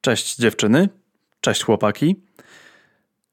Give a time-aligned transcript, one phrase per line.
[0.00, 0.88] Cześć dziewczyny,
[1.40, 2.16] cześć chłopaki.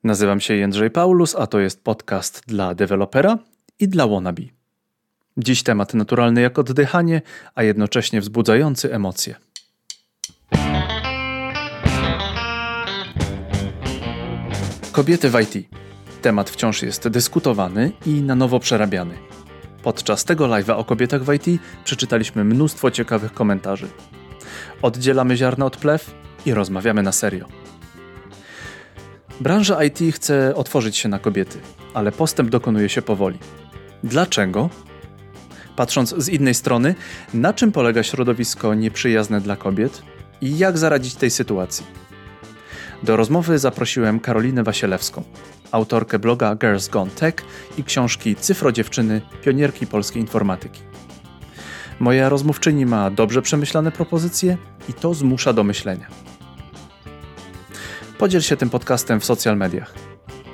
[0.04, 3.38] Nazywam się Jędrzej Paulus, a to jest podcast dla dewelopera
[3.80, 4.42] i dla wannabe.
[5.38, 7.22] Dziś temat naturalny jak oddychanie,
[7.56, 9.36] a jednocześnie wzbudzający emocje.
[14.92, 15.70] Kobiety w IT.
[16.22, 19.18] Temat wciąż jest dyskutowany i na nowo przerabiany.
[19.84, 23.88] Podczas tego live'a o kobietach w IT przeczytaliśmy mnóstwo ciekawych komentarzy.
[24.82, 26.14] Oddzielamy ziarno od plew
[26.46, 27.48] i rozmawiamy na serio.
[29.40, 31.60] Branża IT chce otworzyć się na kobiety,
[31.94, 33.40] ale postęp dokonuje się powoli.
[34.04, 34.70] Dlaczego?
[35.76, 36.96] Patrząc z innej strony,
[37.34, 40.02] na czym polega środowisko nieprzyjazne dla kobiet
[40.42, 41.86] i jak zaradzić tej sytuacji?
[43.04, 45.24] Do rozmowy zaprosiłem Karolinę Wasielewską,
[45.72, 47.36] autorkę bloga Girls Gone Tech
[47.78, 50.87] i książki Cyfro Dziewczyny, pionierki polskiej informatyki.
[52.00, 54.58] Moja rozmówczyni ma dobrze przemyślane propozycje
[54.90, 56.08] i to zmusza do myślenia.
[58.18, 59.94] Podziel się tym podcastem w social mediach.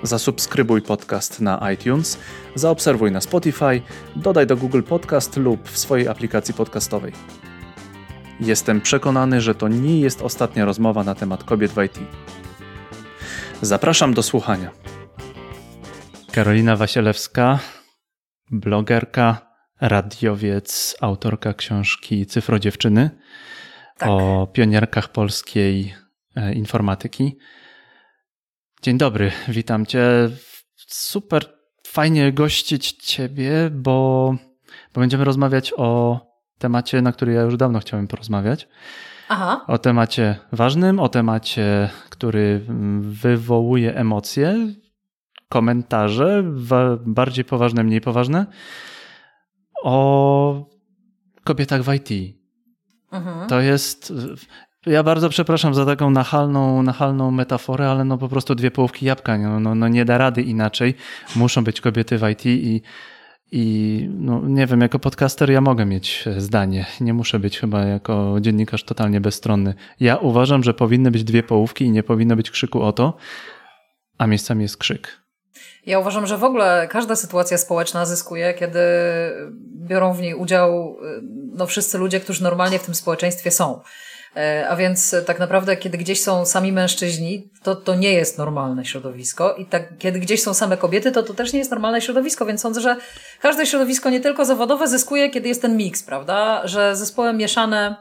[0.03, 2.19] Zasubskrybuj podcast na iTunes,
[2.55, 3.81] zaobserwuj na Spotify,
[4.15, 7.13] dodaj do Google Podcast lub w swojej aplikacji podcastowej.
[8.39, 11.99] Jestem przekonany, że to nie jest ostatnia rozmowa na temat kobiet w IT.
[13.61, 14.71] Zapraszam do słuchania.
[16.31, 17.59] Karolina Wasielewska,
[18.51, 23.09] blogerka, radiowiec, autorka książki Cyfro Dziewczyny
[23.97, 24.09] tak.
[24.09, 25.93] o pionierkach polskiej
[26.35, 27.37] e, informatyki.
[28.81, 30.29] Dzień dobry, witam cię.
[30.87, 31.53] Super
[31.87, 34.35] fajnie gościć ciebie, bo,
[34.93, 36.19] bo będziemy rozmawiać o
[36.57, 38.67] temacie, na który ja już dawno chciałem porozmawiać.
[39.29, 39.65] Aha.
[39.67, 42.61] O temacie ważnym, o temacie, który
[42.99, 44.55] wywołuje emocje,
[45.49, 46.43] komentarze,
[47.05, 48.45] bardziej poważne, mniej poważne,
[49.83, 50.65] o
[51.43, 52.37] kobietach w IT.
[53.11, 53.49] Mhm.
[53.49, 54.13] To jest.
[54.85, 59.37] Ja bardzo przepraszam za taką nachalną, nachalną metaforę, ale no po prostu dwie połówki jabłka.
[59.37, 60.95] No, no, no nie da rady inaczej.
[61.35, 62.81] Muszą być kobiety w IT i
[63.55, 66.85] i no, nie wiem, jako podcaster ja mogę mieć zdanie.
[67.01, 69.73] Nie muszę być chyba jako dziennikarz totalnie bezstronny.
[69.99, 73.17] Ja uważam, że powinny być dwie połówki i nie powinno być krzyku o to,
[74.17, 75.22] a miejscami jest krzyk.
[75.85, 78.79] Ja uważam, że w ogóle każda sytuacja społeczna zyskuje, kiedy
[79.75, 80.97] biorą w niej udział
[81.53, 83.81] no, wszyscy ludzie, którzy normalnie w tym społeczeństwie są.
[84.35, 88.85] E, a więc tak naprawdę, kiedy gdzieś są sami mężczyźni, to to nie jest normalne
[88.85, 89.55] środowisko.
[89.55, 92.45] I tak, kiedy gdzieś są same kobiety, to to też nie jest normalne środowisko.
[92.45, 92.95] Więc sądzę, że
[93.41, 96.61] każde środowisko, nie tylko zawodowe, zyskuje, kiedy jest ten miks, prawda?
[96.67, 97.95] Że zespoły mieszane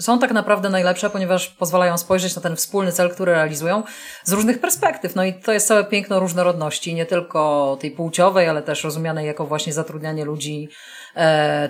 [0.00, 3.82] są tak naprawdę najlepsze, ponieważ pozwalają spojrzeć na ten wspólny cel, który realizują
[4.24, 5.14] z różnych perspektyw.
[5.14, 9.46] No i to jest całe piękno różnorodności, nie tylko tej płciowej, ale też rozumianej jako
[9.46, 10.68] właśnie zatrudnianie ludzi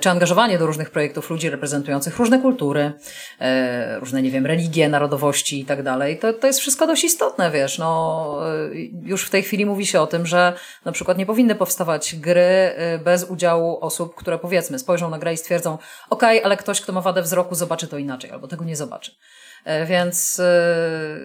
[0.01, 2.93] czy angażowanie do różnych projektów ludzi reprezentujących różne kultury,
[3.41, 7.51] e, różne, nie wiem, religie, narodowości i tak dalej, to, to jest wszystko dość istotne,
[7.51, 10.53] wiesz, no, e, już w tej chwili mówi się o tym, że
[10.85, 12.73] na przykład nie powinny powstawać gry
[13.05, 15.79] bez udziału osób, które powiedzmy spojrzą na grę i stwierdzą,
[16.11, 19.13] ok, ale ktoś, kto ma wadę wzroku zobaczy to inaczej, albo tego nie zobaczy.
[19.65, 21.19] E, więc e,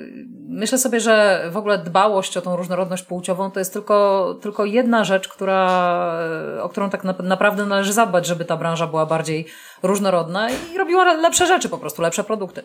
[0.49, 5.03] myślę sobie, że w ogóle dbałość o tą różnorodność płciową to jest tylko, tylko jedna
[5.03, 6.11] rzecz, która,
[6.57, 9.45] e, o którą tak naprawdę należy zadbać, żeby ta branża była bardziej
[9.83, 12.63] różnorodna i robiła lepsze rzeczy, po prostu lepsze produkty.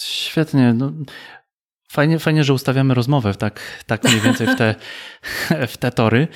[0.00, 0.74] Świetnie.
[0.74, 0.92] No,
[1.90, 4.74] fajnie, fajnie, że ustawiamy rozmowę tak, tak mniej więcej w te,
[5.72, 6.28] w te tory.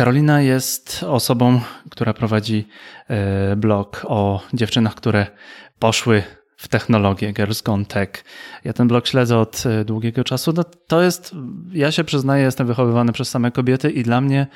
[0.00, 2.68] Karolina jest osobą, która prowadzi
[3.08, 5.26] e, blog o dziewczynach, które
[5.78, 6.22] poszły
[6.56, 8.24] w technologię, Girls Gone Tech.
[8.64, 10.52] Ja ten blog śledzę od e, długiego czasu.
[10.56, 11.34] No, to jest,
[11.72, 14.46] ja się przyznaję, jestem wychowywany przez same kobiety i dla mnie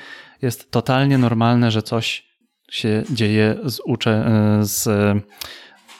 [0.41, 2.27] jest totalnie normalne, że coś
[2.71, 4.87] się dzieje z, ucze, e, z,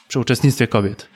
[0.07, 1.09] przy uczestnictwie kobiet.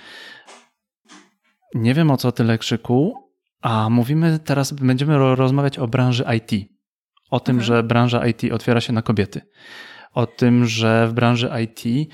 [1.75, 3.15] Nie wiem o co tyle krzyku,
[3.61, 6.78] a mówimy teraz, będziemy rozmawiać o branży IT
[7.29, 7.65] o tym, mhm.
[7.65, 9.41] że branża IT otwiera się na kobiety.
[10.13, 12.09] O tym, że w branży IT,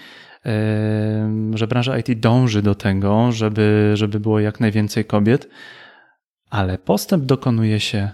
[1.53, 5.49] że branża IT dąży do tego, żeby, żeby było jak najwięcej kobiet,
[6.49, 8.09] ale postęp dokonuje się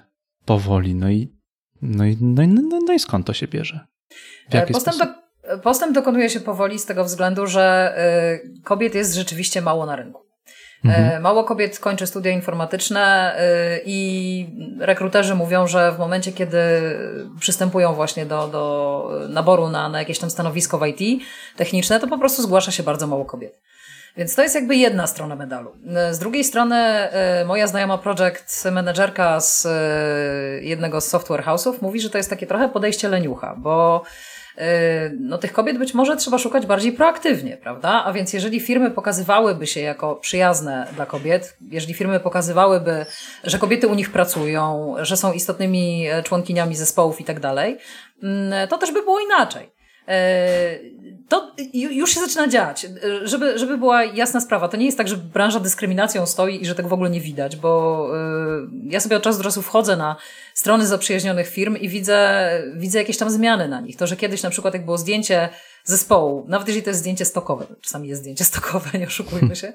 [0.45, 0.95] powoli.
[0.95, 1.33] No i,
[1.81, 3.79] no i, no i, no, no i skąd to się bierze?
[4.73, 7.95] postęp, do, postęp dokonuje się powoli z tego względu, że
[8.57, 10.30] y, kobiet jest rzeczywiście mało na rynku.
[10.85, 11.11] Mhm.
[11.11, 14.49] E, mało kobiet kończy studia informatyczne e, i
[14.79, 16.57] rekruterzy mówią, że w momencie, kiedy
[17.39, 21.23] przystępują właśnie do, do naboru na, na jakieś tam stanowisko w IT
[21.55, 23.59] techniczne, to po prostu zgłasza się bardzo mało kobiet.
[24.17, 25.71] Więc to jest jakby jedna strona medalu.
[26.11, 29.67] Z drugiej strony e, moja znajoma project managerka z
[30.61, 34.03] jednego z software house'ów mówi, że to jest takie trochę podejście leniucha, bo
[35.19, 38.03] no tych kobiet być może trzeba szukać bardziej proaktywnie, prawda?
[38.05, 43.05] A więc jeżeli firmy pokazywałyby się jako przyjazne dla kobiet, jeżeli firmy pokazywałyby,
[43.43, 47.77] że kobiety u nich pracują, że są istotnymi członkiniami zespołów i tak dalej,
[48.23, 49.80] mm, to też by było inaczej.
[50.07, 50.79] E,
[51.29, 52.87] to już się zaczyna dziać.
[53.23, 56.75] Żeby, żeby była jasna sprawa, to nie jest tak, że branża dyskryminacją stoi i że
[56.75, 58.19] tego w ogóle nie widać, bo e,
[58.83, 60.15] ja sobie od czasu do czasu wchodzę na
[60.53, 63.97] strony zaprzyjaźnionych firm i widzę, widzę jakieś tam zmiany na nich.
[63.97, 65.49] To, że kiedyś na przykład jak było zdjęcie
[65.83, 69.73] zespołu, nawet jeżeli to jest zdjęcie stokowe, czasami jest zdjęcie stokowe, nie oszukujmy się,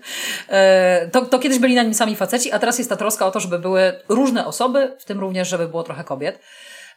[0.49, 3.31] e, to, to kiedyś byli na nim sami faceci, a teraz jest ta troska o
[3.31, 6.38] to, żeby były różne osoby, w tym również, żeby było trochę kobiet.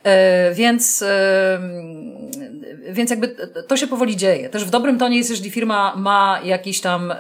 [0.04, 1.60] E, więc, e,
[2.90, 3.28] więc jakby
[3.68, 4.50] to się powoli dzieje.
[4.50, 7.16] Też w dobrym tonie jest, jeżeli firma ma jakiś tam e,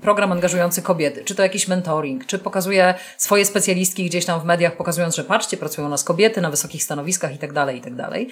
[0.00, 4.76] program angażujący kobiety, czy to jakiś mentoring, czy pokazuje swoje specjalistki gdzieś tam w mediach,
[4.76, 7.94] pokazując, że patrzcie, pracują u nas kobiety na wysokich stanowiskach i tak dalej, i tak
[7.94, 8.28] dalej.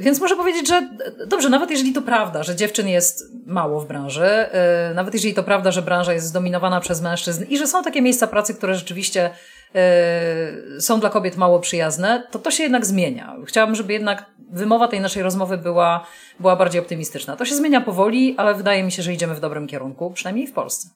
[0.00, 0.88] Więc muszę powiedzieć, że
[1.26, 4.46] dobrze, nawet jeżeli to prawda, że dziewczyn jest mało w branży,
[4.94, 8.26] nawet jeżeli to prawda, że branża jest zdominowana przez mężczyzn i że są takie miejsca
[8.26, 9.30] pracy, które rzeczywiście
[10.80, 13.36] są dla kobiet mało przyjazne, to to się jednak zmienia.
[13.46, 16.06] Chciałabym, żeby jednak wymowa tej naszej rozmowy była,
[16.40, 17.36] była bardziej optymistyczna.
[17.36, 20.52] To się zmienia powoli, ale wydaje mi się, że idziemy w dobrym kierunku, przynajmniej w
[20.52, 20.88] Polsce.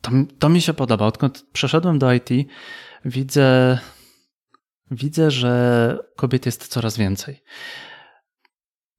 [0.00, 1.06] To, to mi się podoba.
[1.06, 2.28] Odkąd przeszedłem do IT,
[3.04, 3.78] widzę,
[4.90, 7.42] widzę, że kobiet jest coraz więcej.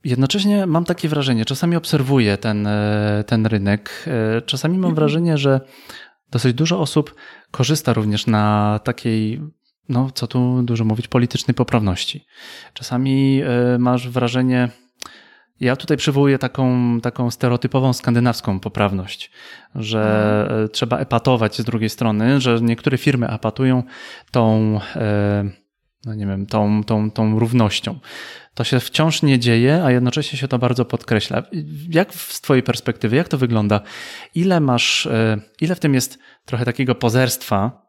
[0.03, 4.95] Jednocześnie mam takie wrażenie, czasami obserwuję ten, e, ten rynek, e, czasami mam mhm.
[4.95, 5.61] wrażenie, że
[6.31, 7.15] dosyć dużo osób
[7.51, 9.41] korzysta również na takiej,
[9.89, 12.25] no co tu dużo mówić, politycznej poprawności.
[12.73, 14.69] Czasami e, masz wrażenie,
[15.59, 19.31] ja tutaj przywołuję taką, taką stereotypową skandynawską poprawność,
[19.75, 20.69] że mhm.
[20.69, 23.83] trzeba epatować z drugiej strony, że niektóre firmy epatują
[24.31, 25.49] tą, e,
[26.05, 27.99] no nie wiem, tą, tą, tą równością
[28.57, 31.43] to się wciąż nie dzieje, a jednocześnie się to bardzo podkreśla.
[31.89, 33.81] Jak z Twojej perspektywy, jak to wygląda?
[34.35, 37.87] Ile masz, e, ile w tym jest trochę takiego pozerstwa,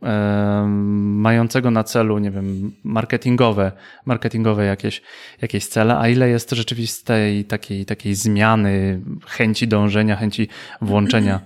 [0.00, 3.72] mającego na celu, nie wiem, marketingowe,
[4.06, 5.02] marketingowe jakieś,
[5.42, 10.48] jakieś cele, a ile jest rzeczywistej takiej, takiej zmiany, chęci dążenia, chęci
[10.80, 11.40] włączenia,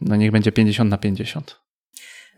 [0.00, 1.61] no niech będzie 50 na 50.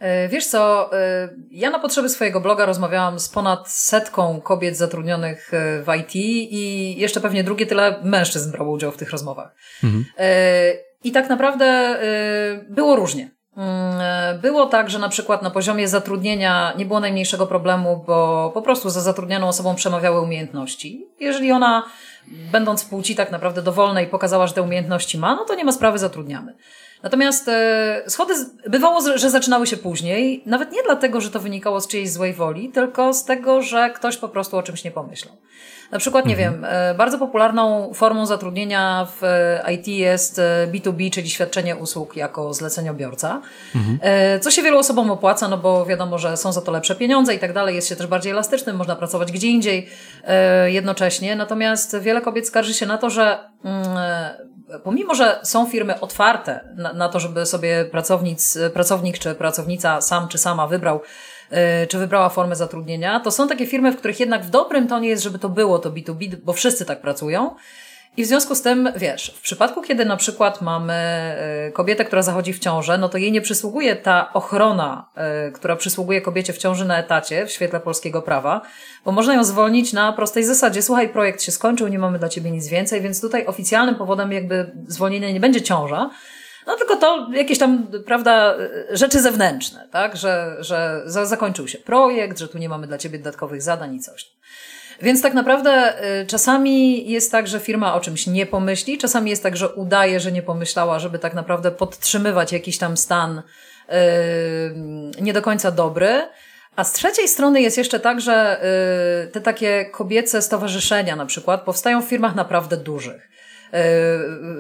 [0.05, 5.55] E, wiesz co, e, ja na potrzeby swojego bloga rozmawiałam z ponad setką kobiet zatrudnionych
[5.55, 9.55] e, w IT i jeszcze pewnie drugie tyle mężczyzn brało udział w tych rozmowach.
[9.85, 10.05] Mhm.
[11.05, 11.99] I tak naprawdę
[12.69, 13.31] było różnie.
[13.57, 18.63] Mm, było tak, że na przykład na poziomie zatrudnienia nie było najmniejszego problemu, bo po
[18.63, 21.07] prostu za zatrudnioną osobą przemawiały umiejętności.
[21.21, 21.85] Jeżeli ona,
[22.53, 25.99] będąc płci tak naprawdę dowolnej, pokazała, że te umiejętności ma, no to nie ma sprawy,
[25.99, 26.55] zatrudniamy.
[27.05, 28.35] Natomiast e, schody
[28.69, 32.69] bywało, że zaczynały się później, nawet nie dlatego, że to wynikało z czyjejś złej woli,
[32.69, 35.37] tylko z tego, że ktoś po prostu o czymś nie pomyślał.
[35.93, 36.53] Na przykład, nie mhm.
[36.53, 40.41] wiem, e, bardzo popularną formą zatrudnienia w e, IT jest
[40.73, 43.43] B2B, czyli świadczenie usług jako zleceniobiorca,
[43.75, 43.99] mhm.
[44.41, 47.39] co się wielu osobom opłaca, no bo wiadomo, że są za to lepsze pieniądze i
[47.39, 49.89] tak dalej, jest się też bardziej elastycznym, można pracować gdzie indziej
[50.67, 51.37] jednocześnie.
[51.37, 53.85] Natomiast wiele kobiet skarży się na to, że mm,
[54.85, 60.29] pomimo, że są firmy otwarte na, na to, żeby sobie pracownic, pracownik czy pracownica sam
[60.29, 61.01] czy sama wybrał,
[61.51, 61.59] yy,
[61.89, 65.23] czy wybrała formę zatrudnienia, to są takie firmy, w których jednak w dobrym tonie jest,
[65.23, 67.55] żeby to było to B2B, bo wszyscy tak pracują.
[68.17, 70.95] I w związku z tym, wiesz, w przypadku, kiedy na przykład mamy
[71.69, 75.09] y, kobietę, która zachodzi w ciążę, no to jej nie przysługuje ta ochrona,
[75.49, 78.61] y, która przysługuje kobiecie w ciąży na etacie w świetle polskiego prawa,
[79.05, 80.83] bo można ją zwolnić na prostej zasadzie.
[80.83, 84.73] Słuchaj, projekt się skończył, nie mamy dla ciebie nic więcej, więc tutaj oficjalnym powodem jakby
[84.87, 86.11] zwolnienia nie będzie ciąża,
[86.67, 88.55] no tylko to jakieś tam, prawda,
[88.91, 93.63] rzeczy zewnętrzne, tak, że, że zakończył się projekt, że tu nie mamy dla ciebie dodatkowych
[93.63, 94.35] zadań i coś.
[95.03, 99.43] Więc tak naprawdę y, czasami jest tak, że firma o czymś nie pomyśli, czasami jest
[99.43, 103.43] tak, że udaje, że nie pomyślała, żeby tak naprawdę podtrzymywać jakiś tam stan
[103.89, 103.95] yy,
[105.21, 106.29] nie do końca dobry.
[106.77, 108.61] A z trzeciej strony jest jeszcze tak, że
[109.25, 113.34] yy, te takie kobiece stowarzyszenia na przykład powstają w firmach naprawdę dużych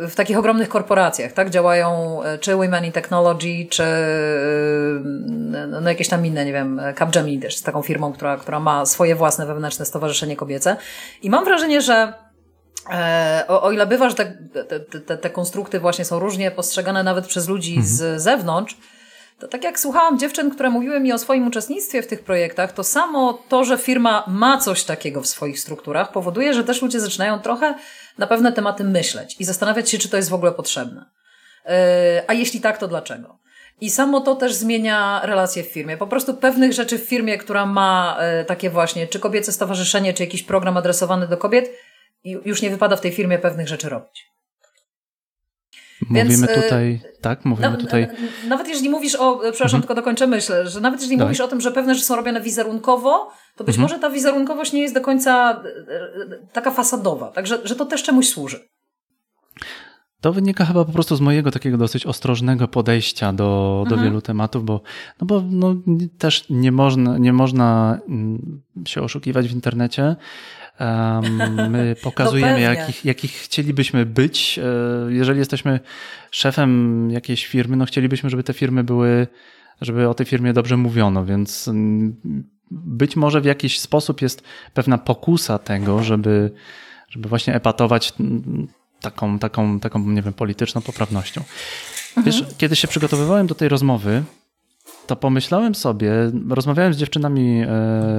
[0.08, 1.50] w takich ogromnych korporacjach, tak?
[1.50, 7.40] Działają e, czy Women in Technology, czy e, no jakieś tam inne, nie wiem, Capgemini
[7.40, 10.76] też z taką firmą, która, która ma swoje własne wewnętrzne stowarzyszenie kobiece.
[11.22, 12.12] I mam wrażenie, że
[12.90, 17.02] e, o, o ile bywa, że te, te, te, te konstrukty właśnie są różnie postrzegane
[17.02, 17.86] nawet przez ludzi mhm.
[17.86, 18.76] z zewnątrz,
[19.38, 22.84] to tak jak słuchałam dziewczyn, które mówiły mi o swoim uczestnictwie w tych projektach, to
[22.84, 27.38] samo to, że firma ma coś takiego w swoich strukturach, powoduje, że też ludzie zaczynają
[27.38, 27.74] trochę
[28.18, 31.04] na pewne tematy myśleć i zastanawiać się, czy to jest w ogóle potrzebne.
[31.64, 31.72] Yy,
[32.26, 33.38] a jeśli tak, to dlaczego?
[33.80, 35.96] I samo to też zmienia relacje w firmie.
[35.96, 40.22] Po prostu pewnych rzeczy w firmie, która ma e, takie właśnie, czy kobiece stowarzyszenie, czy
[40.22, 41.70] jakiś program adresowany do kobiet,
[42.24, 44.33] już nie wypada w tej firmie pewnych rzeczy robić.
[46.10, 48.08] Mówimy Więc, e, tutaj, tak, mówimy na, tutaj.
[48.48, 49.82] Nawet jeżeli mówisz o, przepraszam, mhm.
[49.82, 51.26] tylko dokończę myśl, że nawet jeżeli Daj.
[51.26, 53.82] mówisz o tym, że pewne rzeczy są robione wizerunkowo, to być mhm.
[53.82, 58.28] może ta wizerunkowość nie jest do końca e, taka fasadowa, także że to też czemuś
[58.28, 58.60] służy.
[60.24, 64.02] To wynika chyba po prostu z mojego takiego dosyć ostrożnego podejścia do, do mhm.
[64.02, 64.80] wielu tematów, bo,
[65.20, 65.74] no bo no,
[66.18, 70.16] też nie można, nie można mm, się oszukiwać w internecie.
[71.70, 74.58] My pokazujemy, no jakich, jakich chcielibyśmy być.
[74.58, 74.62] E,
[75.12, 75.80] jeżeli jesteśmy
[76.30, 79.26] szefem jakiejś firmy, no chcielibyśmy, żeby te firmy były,
[79.80, 82.16] żeby o tej firmie dobrze mówiono, więc mm,
[82.70, 84.42] być może w jakiś sposób jest
[84.74, 86.50] pewna pokusa tego, żeby,
[87.08, 88.68] żeby właśnie epatować mm,
[89.00, 91.40] taką, taką, taką, nie wiem, polityczną poprawnością.
[92.16, 92.26] Mhm.
[92.26, 94.22] Wiesz, kiedy się przygotowywałem do tej rozmowy,
[95.06, 96.12] to pomyślałem sobie,
[96.48, 97.66] rozmawiałem z dziewczynami, e,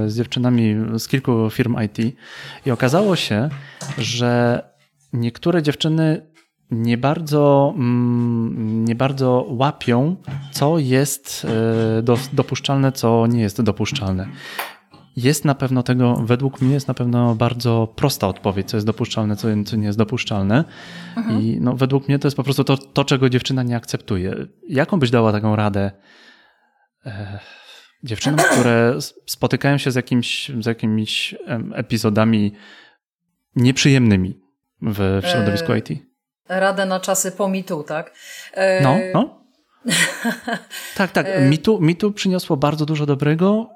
[0.07, 2.15] z dziewczynami z kilku firm IT
[2.65, 3.49] i okazało się,
[3.97, 4.61] że
[5.13, 6.21] niektóre dziewczyny
[6.71, 10.15] nie bardzo, mm, nie bardzo łapią,
[10.51, 11.47] co jest
[11.99, 14.27] e, dopuszczalne, co nie jest dopuszczalne.
[15.15, 19.35] Jest na pewno tego, według mnie jest na pewno bardzo prosta odpowiedź, co jest dopuszczalne,
[19.35, 20.63] co, co nie jest dopuszczalne.
[21.17, 21.41] Mhm.
[21.41, 24.35] I no, według mnie to jest po prostu to, to, czego dziewczyna nie akceptuje.
[24.69, 25.91] Jaką byś dała taką radę
[28.03, 31.35] dziewczynom, które spotykają się z, jakimś, z jakimiś
[31.73, 32.55] epizodami
[33.55, 34.39] nieprzyjemnymi
[34.81, 35.89] w, w środowisku e, IT?
[36.49, 38.13] Radę na czasy po mitu, tak?
[38.53, 38.81] E...
[38.81, 39.45] No, no.
[40.97, 41.25] tak, tak.
[41.29, 43.75] E, mitu, mitu przyniosło bardzo dużo dobrego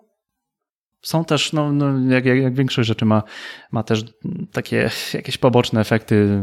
[1.02, 3.24] są też, no, no jak, jak, jak, większość rzeczy ma,
[3.72, 4.04] ma też
[4.52, 6.42] takie jakieś poboczne efekty,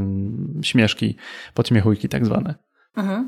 [0.62, 1.16] śmieszki,
[1.55, 2.55] podśmiechujki tak zwane.
[2.97, 3.26] Mhm.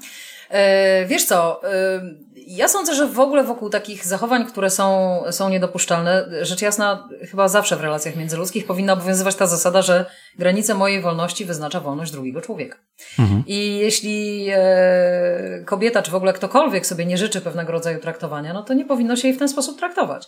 [0.50, 2.00] E, wiesz co, e,
[2.46, 7.48] ja sądzę, że w ogóle wokół takich zachowań, które są, są niedopuszczalne, rzecz jasna, chyba
[7.48, 10.04] zawsze w relacjach międzyludzkich powinna obowiązywać ta zasada, że
[10.38, 12.78] granice mojej wolności wyznacza wolność drugiego człowieka.
[13.18, 13.42] Mhm.
[13.46, 18.62] I jeśli e, kobieta, czy w ogóle ktokolwiek sobie nie życzy pewnego rodzaju traktowania, no
[18.62, 20.26] to nie powinno się jej w ten sposób traktować.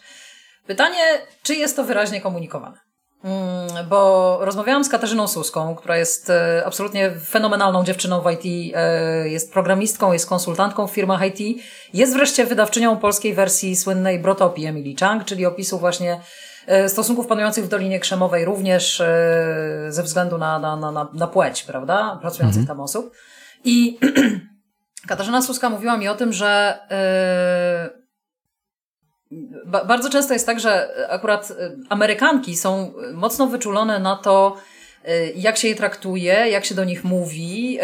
[0.66, 0.98] Pytanie,
[1.42, 2.78] czy jest to wyraźnie komunikowane?
[3.24, 9.28] Mm, bo rozmawiałam z Katarzyną Suską, która jest e, absolutnie fenomenalną dziewczyną w IT, e,
[9.28, 11.62] jest programistką, jest konsultantką w firmach IT,
[11.94, 16.20] jest wreszcie wydawczynią polskiej wersji słynnej Brotopii Emily Chang, czyli opisu właśnie
[16.66, 19.02] e, stosunków panujących w Dolinie Krzemowej, również
[19.88, 22.76] ze względu na, na, na, na płeć, prawda, pracujących mhm.
[22.76, 23.14] tam osób.
[23.64, 23.98] I
[25.08, 26.78] Katarzyna Suska mówiła mi o tym, że
[29.66, 31.54] bardzo często jest tak, że akurat y,
[31.88, 34.56] Amerykanki są mocno wyczulone na to,
[35.34, 37.78] jak się je traktuje, jak się do nich mówi.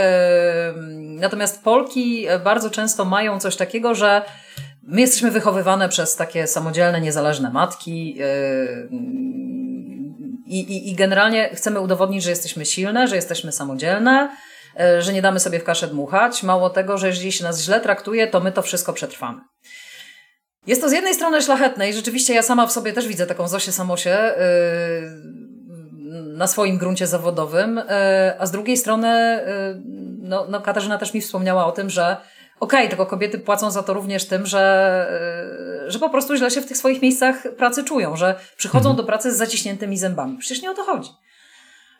[0.97, 4.23] Natomiast Polki bardzo często mają coś takiego, że
[4.83, 8.19] my jesteśmy wychowywane przez takie samodzielne, niezależne matki.
[10.47, 14.37] I, i, I generalnie chcemy udowodnić, że jesteśmy silne, że jesteśmy samodzielne,
[14.99, 16.43] że nie damy sobie w kaszę dmuchać.
[16.43, 19.41] Mało tego, że jeżeli się nas źle traktuje, to my to wszystko przetrwamy.
[20.67, 23.49] Jest to z jednej strony szlachetne i rzeczywiście ja sama w sobie też widzę taką
[23.49, 25.13] Zosię Samosie yy,
[26.37, 27.83] na swoim gruncie zawodowym, yy,
[28.41, 29.09] a z drugiej strony
[29.47, 29.83] yy,
[30.23, 32.17] no, no Katarzyna też mi wspomniała o tym, że
[32.61, 36.61] okej, okay, tylko kobiety płacą za to również tym, że, że po prostu źle się
[36.61, 38.97] w tych swoich miejscach pracy czują, że przychodzą mhm.
[38.97, 40.39] do pracy z zaciśniętymi zębami.
[40.39, 41.11] Przecież nie o to chodzi.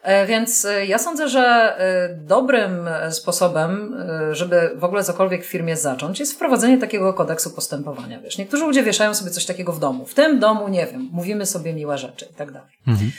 [0.07, 3.97] E, więc e, ja sądzę, że e, dobrym sposobem,
[4.33, 8.21] żeby w ogóle cokolwiek w firmie zacząć, jest wprowadzenie takiego kodeksu postępowania.
[8.21, 10.07] Wiesz, niektórzy ludzie wieszają sobie coś takiego w domu.
[10.07, 12.71] W tym domu, nie wiem, mówimy sobie miłe rzeczy i tak dalej.
[12.87, 13.13] Mhm.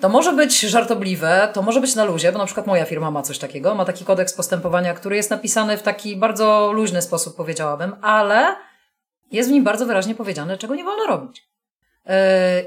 [0.00, 3.22] To może być żartobliwe, to może być na luzie, bo na przykład moja firma ma
[3.22, 7.96] coś takiego, ma taki kodeks postępowania, który jest napisany w taki bardzo luźny sposób, powiedziałabym,
[8.02, 8.56] ale
[9.32, 11.50] jest w nim bardzo wyraźnie powiedziane, czego nie wolno robić.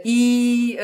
[0.03, 0.77] I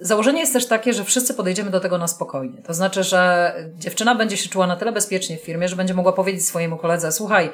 [0.00, 2.62] założenie jest też takie, że wszyscy podejdziemy do tego na spokojnie.
[2.62, 6.12] To znaczy, że dziewczyna będzie się czuła na tyle bezpiecznie w firmie, że będzie mogła
[6.12, 7.50] powiedzieć swojemu koledze, słuchaj,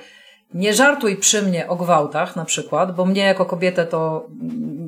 [0.55, 4.27] nie żartuj przy mnie o gwałtach na przykład, bo mnie jako kobietę to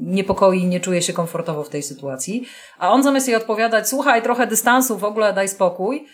[0.03, 2.47] niepokoi i nie czuję się komfortowo w tej sytuacji.
[2.79, 6.07] A on zamiast jej odpowiadać, słuchaj, trochę dystansu, w ogóle daj spokój,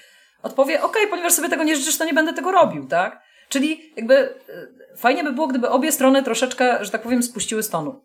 [0.42, 3.22] odpowie, okej, okay, ponieważ sobie tego nie życzysz, to nie będę tego robił, tak?
[3.48, 4.36] Czyli jakby e,
[4.96, 8.04] fajnie by było, gdyby obie strony troszeczkę, że tak powiem, spuściły stonu.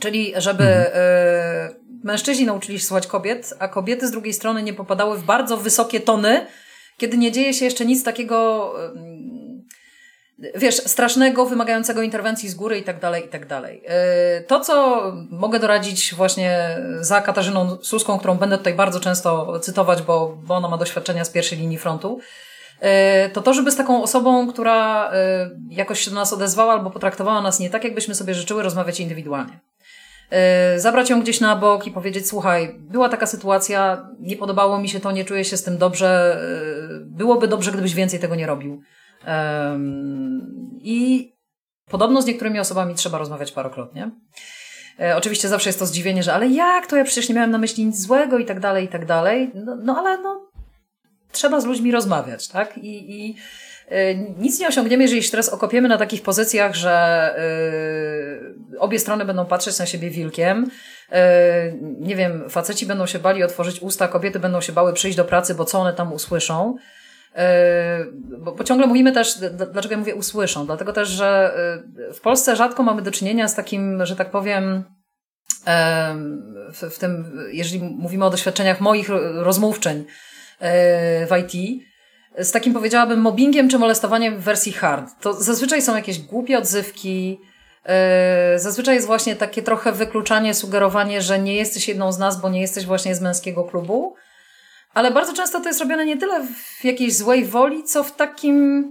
[0.00, 1.81] Czyli żeby mhm.
[2.02, 6.00] Mężczyźni nauczyli się słuchać kobiet, a kobiety z drugiej strony nie popadały w bardzo wysokie
[6.00, 6.46] tony,
[6.96, 8.72] kiedy nie dzieje się jeszcze nic takiego,
[10.54, 13.82] wiesz, strasznego, wymagającego interwencji z góry i tak dalej, i tak dalej.
[14.38, 20.02] Y, to, co mogę doradzić właśnie za Katarzyną Suską, którą będę tutaj bardzo często cytować,
[20.02, 22.20] bo, bo ona ma doświadczenia z pierwszej linii frontu,
[23.32, 25.10] to to, żeby z taką osobą, która
[25.68, 29.60] jakoś się do nas odezwała albo potraktowała nas nie tak, jakbyśmy sobie życzyły, rozmawiać indywidualnie.
[30.76, 35.00] Zabrać ją gdzieś na bok i powiedzieć: Słuchaj, była taka sytuacja, nie podobało mi się
[35.00, 36.40] to, nie czuję się z tym dobrze,
[37.00, 38.82] byłoby dobrze, gdybyś więcej tego nie robił.
[40.80, 41.32] I
[41.90, 44.10] podobno z niektórymi osobami trzeba rozmawiać parokrotnie.
[45.00, 47.58] E, oczywiście zawsze jest to zdziwienie, że ale jak to ja przecież nie miałem na
[47.58, 49.50] myśli nic złego i tak dalej, i tak dalej.
[49.54, 50.50] No, no ale no,
[51.32, 52.78] trzeba z ludźmi rozmawiać, tak?
[52.78, 53.36] I, i
[54.38, 57.34] nic nie osiągniemy, jeżeli się teraz okopiemy na takich pozycjach, że
[58.72, 60.64] y, obie strony będą patrzeć na siebie wilkiem.
[60.64, 61.16] Y,
[62.00, 65.54] nie wiem, faceci będą się bali otworzyć usta, kobiety będą się bały przyjść do pracy,
[65.54, 66.76] bo co one tam usłyszą.
[68.38, 69.38] Bo, bo, ciągle mówimy też,
[69.72, 71.54] dlaczego ja mówię usłyszą, dlatego też, że
[72.14, 74.84] w Polsce rzadko mamy do czynienia z takim, że tak powiem,
[76.72, 80.04] w, w tym, jeżeli mówimy o doświadczeniach moich rozmówczeń
[81.26, 81.82] w IT,
[82.38, 85.10] z takim powiedziałabym mobbingiem czy molestowaniem w wersji hard.
[85.20, 87.38] To zazwyczaj są jakieś głupie odzywki,
[88.56, 92.60] Zazwyczaj jest właśnie takie trochę wykluczanie, sugerowanie, że nie jesteś jedną z nas, bo nie
[92.60, 94.14] jesteś właśnie z męskiego klubu.
[94.94, 96.46] Ale bardzo często to jest robione nie tyle
[96.80, 98.84] w jakiejś złej woli, co w takim.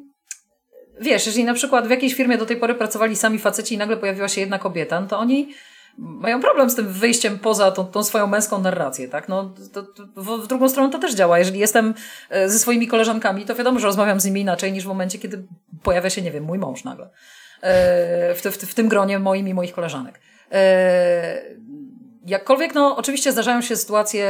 [0.99, 3.97] Wiesz, jeżeli na przykład w jakiejś firmie do tej pory pracowali sami faceci i nagle
[3.97, 5.53] pojawiła się jedna kobieta, no to oni
[6.01, 9.29] mają problem z tym wyjściem poza tą, tą swoją męską narrację, tak?
[9.29, 11.39] No, to, to, w, w, drugą stronę to też działa.
[11.39, 11.93] Jeżeli jestem
[12.29, 15.43] e, ze swoimi koleżankami, to wiadomo, że rozmawiam z nimi inaczej niż w momencie, kiedy
[15.83, 17.09] pojawia się, nie wiem, mój mąż nagle.
[17.61, 20.19] E, w, w, w tym gronie moim i moich koleżanek.
[20.51, 21.41] E,
[22.25, 24.27] Jakkolwiek, no, oczywiście zdarzają się sytuacje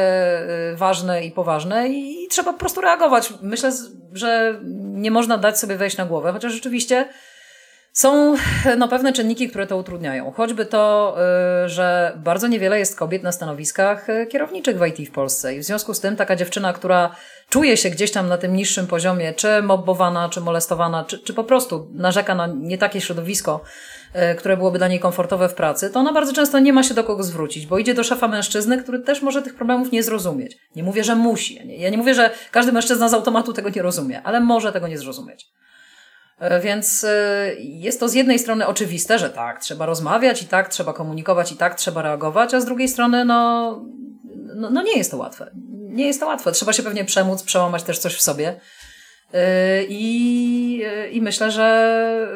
[0.75, 3.33] ważne i poważne i trzeba po prostu reagować.
[3.41, 3.71] Myślę,
[4.13, 7.09] że nie można dać sobie wejść na głowę, chociaż rzeczywiście
[7.93, 8.35] są
[8.77, 10.31] no, pewne czynniki, które to utrudniają.
[10.31, 11.15] Choćby to,
[11.65, 15.55] y, że bardzo niewiele jest kobiet na stanowiskach y, kierowniczych w IT w Polsce.
[15.55, 17.15] I w związku z tym taka dziewczyna, która
[17.49, 21.43] czuje się gdzieś tam na tym niższym poziomie, czy mobbowana, czy molestowana, czy, czy po
[21.43, 23.61] prostu narzeka na nie takie środowisko,
[24.31, 26.93] y, które byłoby dla niej komfortowe w pracy, to ona bardzo często nie ma się
[26.93, 30.57] do kogo zwrócić, bo idzie do szefa mężczyzny, który też może tych problemów nie zrozumieć.
[30.75, 31.79] Nie mówię, że musi.
[31.79, 34.97] Ja nie mówię, że każdy mężczyzna z automatu tego nie rozumie, ale może tego nie
[34.97, 35.51] zrozumieć.
[36.41, 40.69] E, więc e, jest to z jednej strony oczywiste, że tak, trzeba rozmawiać i tak,
[40.69, 43.71] trzeba komunikować i tak, trzeba reagować, a z drugiej strony, no,
[44.55, 45.51] no, no nie jest to łatwe.
[45.71, 46.51] Nie jest to łatwe.
[46.51, 48.59] Trzeba się pewnie przemóc, przełamać też coś w sobie.
[49.33, 52.27] E, I, i myślę, że,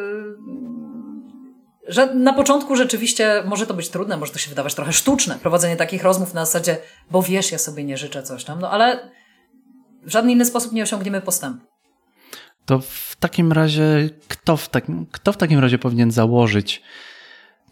[1.88, 5.76] że na początku rzeczywiście może to być trudne, może to się wydawać trochę sztuczne, prowadzenie
[5.76, 6.78] takich rozmów na zasadzie,
[7.12, 9.12] bo wiesz, ja sobie nie życzę coś tam, no ale
[10.04, 11.75] w żaden inny sposób nie osiągniemy postępu.
[12.66, 16.82] To w takim razie, kto w, tak, kto w takim razie powinien założyć,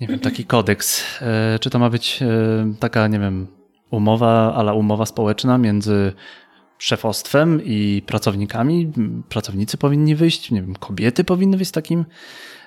[0.01, 1.03] nie wiem, taki kodeks?
[1.21, 3.47] E, czy to ma być e, taka, nie wiem,
[3.91, 6.13] umowa, ale umowa społeczna między
[6.77, 8.91] szefostwem i pracownikami?
[9.29, 12.06] Pracownicy powinni wyjść, nie wiem, kobiety powinny wyjść z takim,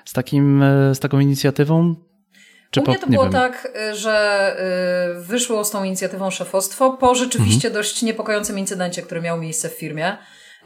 [0.05, 1.95] z takim, e, z taką inicjatywą?
[2.71, 3.31] Czy U mnie to było wiem.
[3.31, 4.55] tak, że
[5.19, 7.73] wyszło z tą inicjatywą szefostwo po rzeczywiście mhm.
[7.73, 10.17] dość niepokojącym incydencie, który miał miejsce w firmie.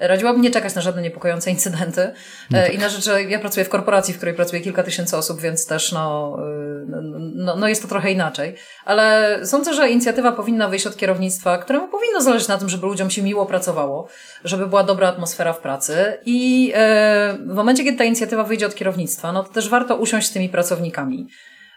[0.02, 2.14] Radziłabym nie czekać na żadne niepokojące incydenty.
[2.52, 2.74] No e, tak.
[2.74, 5.66] I na rzecz, że ja pracuję w korporacji, w której pracuje kilka tysięcy osób, więc
[5.66, 8.56] też no, y, no, no, no jest to trochę inaczej.
[8.86, 13.10] Ale sądzę, że inicjatywa powinna wyjść od kierownictwa, któremu powinno zależeć na tym, żeby ludziom
[13.10, 14.08] się miło pracowało,
[14.44, 16.18] żeby była dobra atmosfera w pracy.
[16.26, 20.28] I e, w momencie, kiedy ta inicjatywa wyjdzie od kierownictwa, no to też warto usiąść
[20.28, 21.28] z tymi pracownikami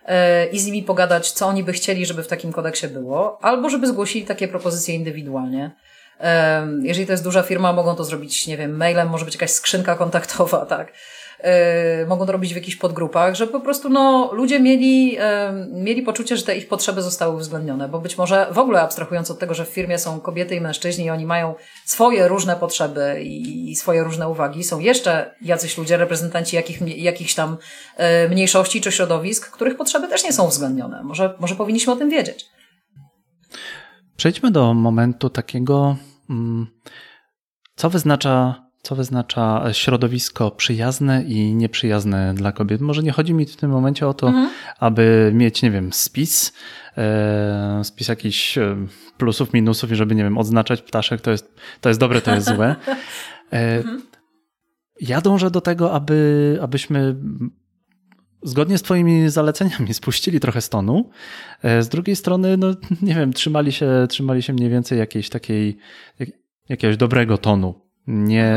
[0.06, 3.70] e, i z nimi pogadać, co oni by chcieli, żeby w takim kodeksie było, albo
[3.70, 5.70] żeby zgłosili takie propozycje indywidualnie.
[6.82, 9.94] Jeżeli to jest duża firma, mogą to zrobić, nie wiem, mailem, może być jakaś skrzynka
[9.94, 10.92] kontaktowa, tak.
[12.06, 15.18] Mogą to robić w jakichś podgrupach, żeby po prostu no, ludzie mieli,
[15.72, 19.38] mieli poczucie, że te ich potrzeby zostały uwzględnione, bo być może w ogóle abstrahując od
[19.38, 23.76] tego, że w firmie są kobiety i mężczyźni i oni mają swoje różne potrzeby i
[23.76, 27.56] swoje różne uwagi, są jeszcze jacyś ludzie, reprezentanci jakich, jakichś tam
[27.96, 31.02] e, mniejszości czy środowisk, których potrzeby też nie są uwzględnione.
[31.02, 32.53] Może, może powinniśmy o tym wiedzieć.
[34.16, 35.96] Przejdźmy do momentu takiego,
[36.30, 36.66] mm,
[37.76, 42.80] co wyznacza, co wyznacza środowisko przyjazne i nieprzyjazne dla kobiet.
[42.80, 44.50] Może nie chodzi mi w tym momencie o to, mhm.
[44.78, 46.52] aby mieć, nie wiem, spis,
[46.96, 48.76] e, spis jakichś e,
[49.18, 52.46] plusów, minusów i żeby, nie wiem, odznaczać ptaszek, to jest, to jest dobre, to jest
[52.46, 52.76] złe.
[53.52, 54.02] E, mhm.
[55.00, 57.16] Ja dążę do tego, aby, abyśmy
[58.44, 61.10] zgodnie z Twoimi zaleceniami spuścili trochę stonu.
[61.62, 62.66] E, z drugiej strony, no
[63.02, 65.76] nie wiem, trzymali się, trzymali się mniej więcej jakiejś takiej,
[66.18, 66.28] jak,
[66.68, 67.74] jakiegoś dobrego tonu.
[68.06, 68.54] Nie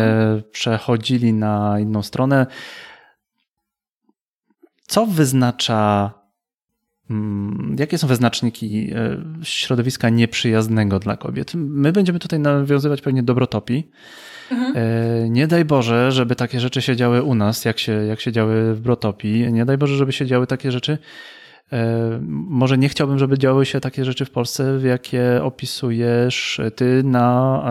[0.52, 2.46] przechodzili na inną stronę.
[4.88, 6.14] Co wyznacza
[7.10, 11.52] mm, jakie są wyznaczniki e, środowiska nieprzyjaznego dla kobiet?
[11.56, 13.92] My będziemy tutaj nawiązywać pewnie do brotopii.
[14.52, 14.74] Mhm.
[14.76, 18.32] E, nie daj Boże, żeby takie rzeczy się działy u nas, jak się, jak się
[18.32, 19.54] działy w brotopii.
[19.54, 20.98] Nie daj Boże, żeby się działy takie rzeczy.
[21.74, 27.04] E, może nie chciałbym, żeby działy się takie rzeczy w Polsce, w jakie opisujesz ty
[27.04, 27.64] na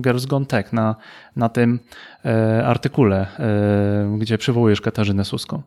[0.00, 0.96] Girls Gone Tech, na,
[1.36, 1.78] na tym
[2.64, 3.26] artykule,
[4.18, 5.62] gdzie przywołujesz Katarzynę Suską.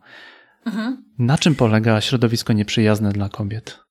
[0.65, 1.04] Mhm.
[1.19, 3.88] Na czym polega środowisko nieprzyjazne dla kobiet?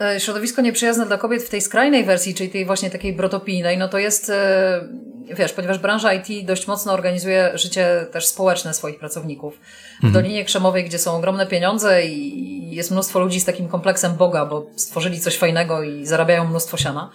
[0.00, 3.88] E, środowisko nieprzyjazne dla kobiet w tej skrajnej wersji, czyli tej właśnie takiej brotopijnej, no
[3.88, 4.88] to jest, e,
[5.34, 9.58] wiesz, ponieważ branża IT dość mocno organizuje życie też społeczne swoich pracowników.
[10.00, 10.12] W mhm.
[10.12, 14.66] Dolinie Krzemowej, gdzie są ogromne pieniądze i jest mnóstwo ludzi z takim kompleksem Boga, bo
[14.76, 17.10] stworzyli coś fajnego i zarabiają mnóstwo siana,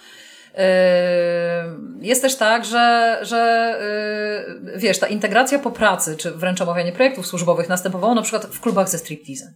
[0.53, 3.75] Yy, jest też tak, że, że
[4.75, 8.89] wiesz, ta integracja po pracy, czy wręcz omawianie projektów służbowych następowało na przykład w klubach
[8.89, 9.53] ze stripteasem.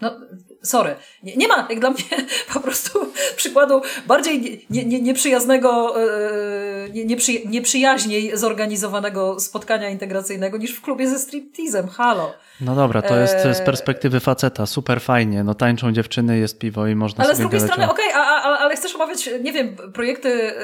[0.00, 0.20] No,
[0.64, 0.96] sorry.
[1.22, 2.04] Nie, nie, ma, jak dla mnie,
[2.54, 6.04] po prostu przykładu bardziej nie, nie, nieprzyjaznego, nie,
[6.92, 11.88] nieprzy, nieprzyjaźniej zorganizowanego spotkania integracyjnego niż w klubie ze stripteasem.
[11.88, 12.32] Halo.
[12.60, 15.44] No dobra, to jest z e, perspektywy faceta super fajnie.
[15.44, 18.94] No tańczą dziewczyny, jest piwo i można ale z drugiej strony, okej, okay, ale chcesz
[18.94, 20.54] omawiać, nie wiem, projekty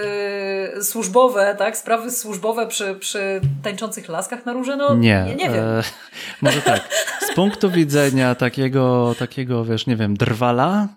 [0.75, 1.77] yy, służbowe, tak?
[1.77, 4.77] Sprawy służbowe przy, przy tańczących laskach na róże?
[4.77, 5.65] No nie, nie, nie wiem.
[5.65, 5.83] E,
[6.43, 6.81] może tak.
[7.21, 10.89] Z punktu widzenia takiego, takiego, wiesz, nie wiem, drwala,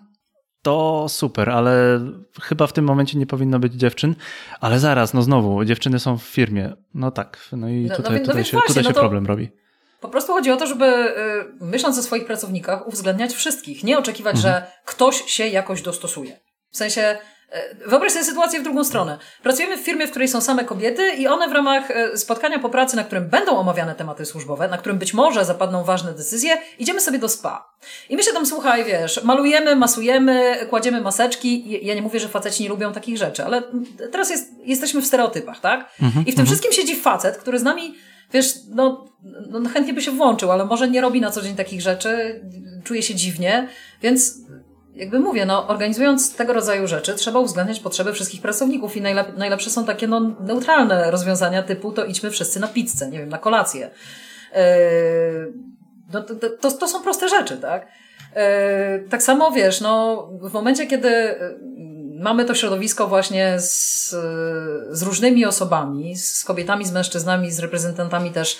[0.64, 2.00] to super, ale
[2.42, 4.14] chyba w tym momencie nie powinno być dziewczyn.
[4.60, 6.72] Ale zaraz, no znowu, dziewczyny są w firmie.
[6.94, 9.26] No tak, no i no, tutaj, no, tutaj, no się, właśnie, tutaj się no problem
[9.26, 9.50] robi.
[10.00, 13.84] Po prostu chodzi o to, żeby y, myśląc o swoich pracownikach, uwzględniać wszystkich.
[13.84, 14.54] Nie oczekiwać, mhm.
[14.54, 16.40] że ktoś się jakoś dostosuje.
[16.70, 17.18] W sensie,
[17.86, 19.18] wyobraź sobie sytuację w drugą stronę.
[19.42, 22.68] Pracujemy w firmie, w której są same kobiety i one w ramach y, spotkania po
[22.68, 27.00] pracy, na którym będą omawiane tematy służbowe, na którym być może zapadną ważne decyzje, idziemy
[27.00, 27.74] sobie do spa.
[28.08, 31.78] I my się tam, słuchaj, wiesz, malujemy, masujemy, kładziemy maseczki.
[31.86, 33.62] Ja nie mówię, że faceci nie lubią takich rzeczy, ale
[34.12, 35.90] teraz jest, jesteśmy w stereotypach, tak?
[36.02, 36.46] Mhm, I w tym mhm.
[36.46, 37.94] wszystkim siedzi facet, który z nami
[38.32, 39.06] wiesz, no,
[39.50, 42.40] no chętnie by się włączył, ale może nie robi na co dzień takich rzeczy,
[42.84, 43.68] czuje się dziwnie,
[44.02, 44.34] więc
[44.94, 49.70] jakby mówię, no, organizując tego rodzaju rzeczy, trzeba uwzględniać potrzeby wszystkich pracowników i najlep najlepsze
[49.70, 53.90] są takie no, neutralne rozwiązania typu to idźmy wszyscy na pizzę, nie wiem, na kolację.
[54.52, 54.60] Yy,
[56.12, 57.86] no, to, to, to są proste rzeczy, tak?
[58.36, 61.34] Yy, tak samo wiesz, no, w momencie, kiedy
[62.24, 64.10] mamy to środowisko właśnie z,
[64.90, 68.58] z różnymi osobami, z kobietami, z mężczyznami, z reprezentantami też,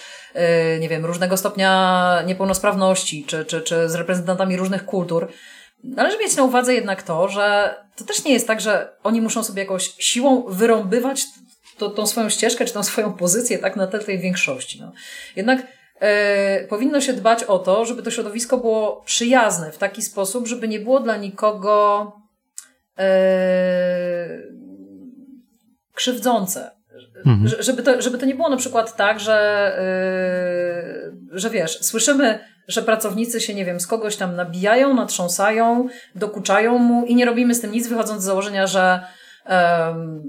[0.77, 5.29] y, nie wiem, różnego stopnia niepełnosprawności, czy, czy, czy z reprezentantami różnych kultur.
[5.85, 9.45] Należy mieć na uwadze jednak to, że to też nie jest tak, że oni muszą
[9.45, 11.25] sobie jakoś siłą wyrąbywać
[11.79, 14.81] to, tą swoją ścieżkę, czy tą swoją pozycję tak na tle tej większości.
[14.81, 14.93] No.
[15.37, 15.67] Jednak
[16.01, 20.69] e, powinno się dbać o to, żeby to środowisko było przyjazne w taki sposób, żeby
[20.69, 22.13] nie było dla nikogo
[22.99, 23.05] Yy,
[25.95, 26.71] krzywdzące.
[27.27, 27.63] Mhm.
[27.63, 29.71] Żeby, to, żeby to nie było na przykład tak, że,
[31.33, 36.79] yy, że wiesz, słyszymy, że pracownicy się, nie wiem, z kogoś tam nabijają, natrząsają, dokuczają
[36.79, 39.01] mu i nie robimy z tym nic, wychodząc z założenia, że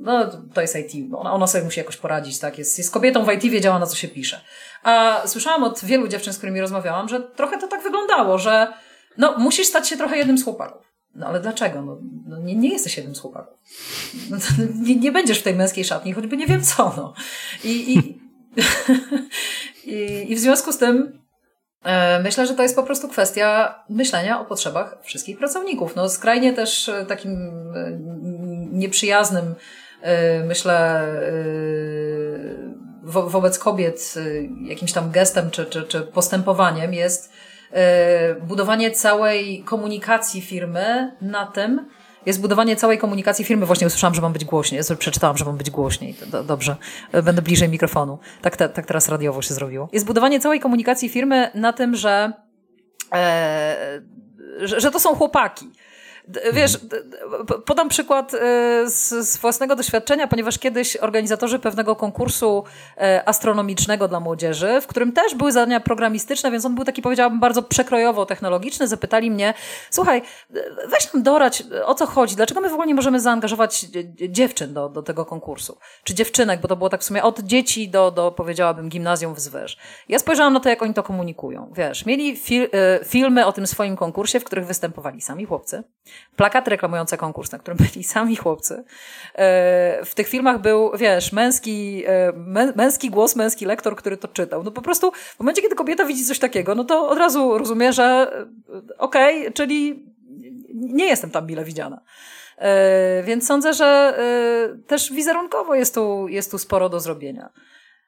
[0.02, 2.58] no, to jest IT, ona, ona sobie musi jakoś poradzić, tak?
[2.58, 4.42] Jest, jest kobietą w IT, wiedziała na co się pisze.
[4.84, 8.74] A słyszałam od wielu dziewczyn, z którymi rozmawiałam, że trochę to tak wyglądało, że
[9.18, 10.86] no, musisz stać się trochę jednym z chłopaków.
[11.16, 11.82] No ale dlaczego?
[11.82, 13.58] No, no nie, nie jesteś jednym z chłopaków.
[14.30, 14.38] No,
[14.82, 16.94] nie, nie, będziesz w tej męskiej szatni, choćby nie wiem co.
[16.98, 17.14] No.
[17.64, 18.20] I, i,
[19.92, 21.25] i, i w związku z tym
[22.24, 25.96] myślę, że to jest po prostu kwestia myślenia o potrzebach wszystkich pracowników.
[25.96, 27.32] No skrajnie też e, takim
[27.76, 27.92] e,
[28.72, 29.56] nieprzyjaznym
[30.02, 31.34] e, myślę e,
[33.04, 34.14] wo, wobec kobiet
[34.64, 37.32] jakimś tam gestem czy, czy, czy postępowaniem jest
[37.76, 41.90] E, budowanie całej komunikacji firmy na tym,
[42.26, 43.66] jest budowanie całej komunikacji firmy.
[43.66, 44.82] Właśnie usłyszałam, że mam być głośniej.
[44.98, 46.16] Przeczytałam, że mam być głośniej.
[46.48, 46.76] Dobrze,
[47.24, 48.20] będę bliżej mikrofonu.
[48.42, 49.90] Tak, tak teraz radiowo się zrobiło.
[49.94, 52.32] Jest budowanie całej komunikacji firmy na tym, że,
[53.14, 54.02] e,
[54.60, 55.72] że, że to są chłopaki
[56.54, 56.80] Wiesz,
[57.66, 58.38] podam przykład e,
[58.90, 62.64] z, z, własnego doświadczenia, ponieważ kiedyś organizatorzy pewnego konkursu
[62.98, 67.40] e, astronomicznego dla młodzieży, w którym też były zadania programistyczne, więc on był taki, powiedziałabym,
[67.40, 69.54] bardzo przekrojowo-technologiczny, zapytali mnie,
[69.90, 70.22] słuchaj,
[70.88, 73.86] weź nam dorać, o co chodzi, dlaczego my w ogóle nie możemy zaangażować
[74.30, 77.90] dziewczyn do, do tego konkursu, czy dziewczynek, bo to było tak w sumie od dzieci
[77.90, 79.78] do, do powiedziałabym, gimnazjum wzwyż.
[80.10, 81.74] Ja spojrzałam na to, jak oni to komunikują.
[81.76, 85.84] Wiesz, mieli fil e, filmy o tym swoim konkursie, w których występowali sami chłopcy,
[86.36, 88.84] plakaty reklamujące konkurs, na którym byli sami chłopcy.
[89.36, 92.34] E, w tych filmach był, wiesz, męski, e,
[92.76, 94.64] męski głos, męski lektor, który to czytał.
[94.64, 97.94] No po prostu w momencie, kiedy kobieta widzi coś takiego, no to od razu rozumie,
[97.94, 100.06] że e, okej, okay, czyli
[100.74, 102.02] nie jestem tam mile widziana.
[103.24, 104.20] Więc sądzę, że
[104.88, 107.50] też wizerunkowo jest tu, jest tu sporo do zrobienia.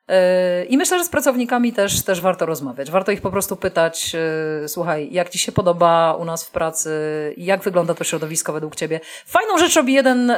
[0.07, 2.91] E, I myślę, że z pracownikami też, też warto rozmawiać.
[2.91, 4.15] Warto ich po prostu pytać,
[4.67, 6.89] słuchaj, jak ci się podoba u nas w pracy,
[7.37, 8.99] jak wygląda to środowisko według ciebie.
[9.25, 10.33] Fajną rzecz robi jeden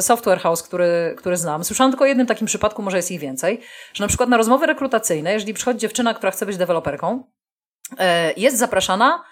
[0.00, 1.64] software house, który, który znam.
[1.64, 3.60] Słyszałam tylko o jednym takim przypadku, może jest ich więcej,
[3.94, 7.24] że na przykład na rozmowy rekrutacyjne, jeżeli przychodzi dziewczyna, która chce być deweloperką,
[8.36, 9.24] jest zapraszana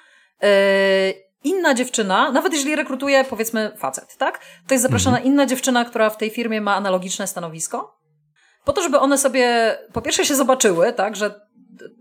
[1.45, 4.41] inna dziewczyna, nawet jeżeli rekrutuje powiedzmy facet, tak?
[4.69, 5.33] To jest zapraszana mhm.
[5.33, 8.02] inna dziewczyna, która w tej firmie ma analogiczne stanowisko,
[8.65, 11.41] po to, żeby one sobie po pierwsze się zobaczyły, tak, że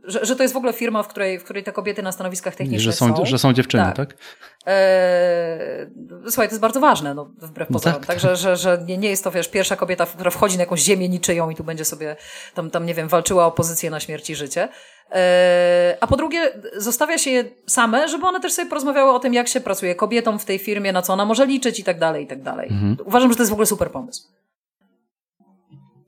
[0.04, 2.56] że, że to jest w ogóle firma, w której, w której te kobiety na stanowiskach
[2.56, 3.26] technicznych że są, są.
[3.26, 3.96] Że są dziewczyny, tak?
[3.96, 4.18] tak?
[4.66, 5.88] Eee,
[6.26, 8.00] słuchaj, to jest bardzo ważne, no, wbrew no pozorom.
[8.00, 8.38] Tak, Także, tak.
[8.38, 11.50] że, że nie, nie jest to, wiesz, pierwsza kobieta, która wchodzi na jakąś ziemię niczyją
[11.50, 12.16] i tu będzie sobie
[12.54, 14.70] tam, tam nie wiem, walczyła o pozycję na śmierć i życie.
[15.12, 19.34] Eee, a po drugie, zostawia się je same, żeby one też sobie porozmawiały o tym,
[19.34, 22.24] jak się pracuje kobietom w tej firmie, na co ona może liczyć i tak dalej,
[22.24, 22.70] i tak dalej.
[22.72, 22.98] Mhm.
[23.06, 24.24] Uważam, że to jest w ogóle super pomysł.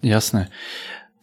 [0.03, 0.47] Jasne.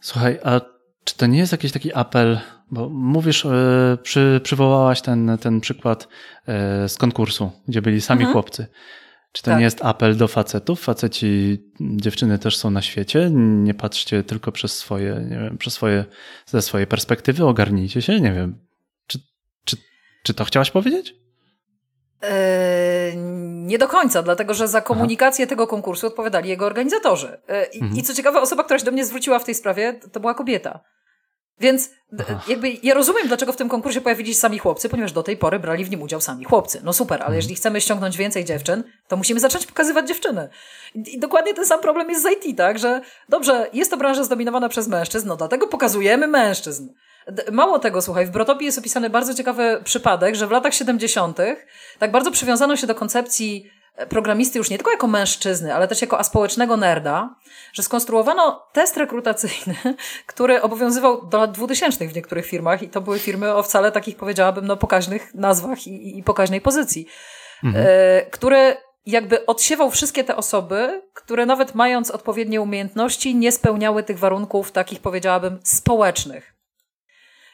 [0.01, 0.61] Słuchaj, a
[1.03, 2.39] czy to nie jest jakiś taki apel,
[2.71, 6.07] bo mówisz, e, przy, przywołałaś ten, ten przykład
[6.47, 8.33] e, z konkursu, gdzie byli sami mhm.
[8.33, 8.67] chłopcy.
[9.31, 9.59] Czy to tak.
[9.59, 10.81] nie jest apel do facetów?
[10.81, 13.29] Faceci, dziewczyny też są na świecie.
[13.33, 16.05] Nie patrzcie tylko przez swoje, nie wiem, przez swoje,
[16.45, 18.59] ze swojej perspektywy, ogarnijcie się, nie wiem.
[19.07, 19.19] Czy,
[19.65, 19.77] czy,
[20.23, 21.20] czy to chciałaś powiedzieć?
[22.21, 23.17] Eee,
[23.67, 25.49] nie do końca, dlatego że za komunikację Aha.
[25.49, 27.41] tego konkursu odpowiadali jego organizatorzy.
[27.47, 27.97] Eee, mhm.
[27.97, 30.79] I co ciekawe, osoba, która się do mnie zwróciła w tej sprawie, to była kobieta.
[31.61, 31.89] Więc
[32.47, 35.59] jakby ja rozumiem, dlaczego w tym konkursie pojawili się sami chłopcy, ponieważ do tej pory
[35.59, 36.81] brali w nim udział sami chłopcy.
[36.83, 37.35] No super, ale mhm.
[37.35, 40.49] jeżeli chcemy ściągnąć więcej dziewczyn, to musimy zacząć pokazywać dziewczyny.
[40.95, 42.79] I, I, dokładnie ten sam problem jest z IT, tak?
[42.79, 46.87] Że dobrze, jest to branża zdominowana przez mężczyzn, no dlatego pokazujemy mężczyzn.
[47.51, 51.37] Mało tego, słuchaj, w Brotopii jest opisany bardzo ciekawy przypadek, że w latach 70.
[51.99, 53.71] tak bardzo przywiązano się do koncepcji
[54.09, 57.35] programisty już nie tylko jako mężczyzny, ale też jako aspołecznego nerda,
[57.73, 59.75] że skonstruowano test rekrutacyjny,
[60.27, 64.15] który obowiązywał do lat 2000 w niektórych firmach i to były firmy o wcale takich,
[64.15, 67.07] powiedziałabym, no pokaźnych nazwach i, i pokaźnej pozycji,
[67.63, 67.85] mhm.
[67.87, 74.19] e, który jakby odsiewał wszystkie te osoby, które nawet mając odpowiednie umiejętności nie spełniały tych
[74.19, 76.50] warunków takich, powiedziałabym, społecznych.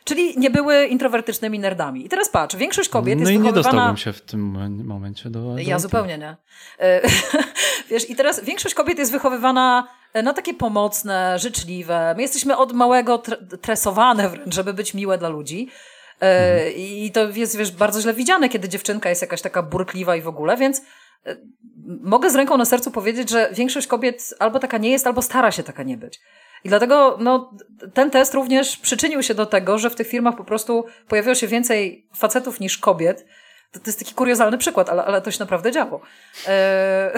[0.07, 2.05] Czyli nie były introwertycznymi nerdami.
[2.05, 3.53] I teraz patrz, większość kobiet no jest wychowywana...
[3.53, 5.39] No i nie dostałbym się w tym momencie do...
[5.39, 6.35] do ja zupełnie nie.
[6.79, 7.01] E,
[7.89, 12.13] wiesz, i teraz większość kobiet jest wychowywana e, na takie pomocne, życzliwe.
[12.15, 13.21] My jesteśmy od małego
[13.61, 15.69] tresowane wręcz, żeby być miłe dla ludzi.
[16.21, 16.73] E, mhm.
[16.75, 20.27] I to jest, wiesz, bardzo źle widziane, kiedy dziewczynka jest jakaś taka burkliwa i w
[20.27, 20.81] ogóle, więc
[22.01, 25.51] mogę z ręką na sercu powiedzieć, że większość kobiet albo taka nie jest, albo stara
[25.51, 26.19] się taka nie być.
[26.63, 27.51] I dlatego no,
[27.93, 31.47] ten test również przyczynił się do tego, że w tych firmach po prostu pojawiło się
[31.47, 33.25] więcej facetów niż kobiet.
[33.71, 36.01] To, to jest taki kuriozalny przykład, ale, ale to się naprawdę działo.
[36.47, 37.11] Eee,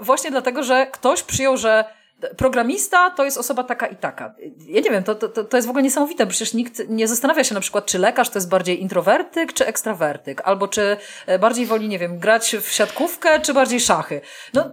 [0.00, 1.84] właśnie dlatego, że ktoś przyjął, że
[2.36, 4.34] programista to jest osoba taka i taka.
[4.66, 7.54] Ja nie wiem, to, to, to jest w ogóle niesamowite, przecież nikt nie zastanawia się
[7.54, 10.96] na przykład, czy lekarz to jest bardziej introwertyk, czy ekstrawertyk, albo czy
[11.26, 14.20] e, bardziej woli, nie wiem, grać w siatkówkę, czy bardziej szachy.
[14.54, 14.70] No,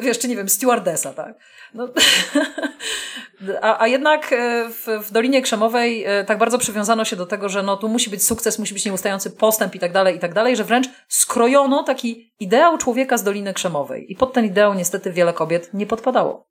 [0.00, 1.34] wiesz, czy nie wiem, stewardesa, tak?
[1.74, 1.88] No,
[3.62, 7.48] a, a jednak e, w, w Dolinie Krzemowej e, tak bardzo przywiązano się do tego,
[7.48, 10.34] że no tu musi być sukces, musi być nieustający postęp i tak dalej, i tak
[10.34, 14.12] dalej, że wręcz skrojono taki ideał człowieka z Doliny Krzemowej.
[14.12, 16.48] I pod ten ideał niestety wiele kobiet nie podpadało.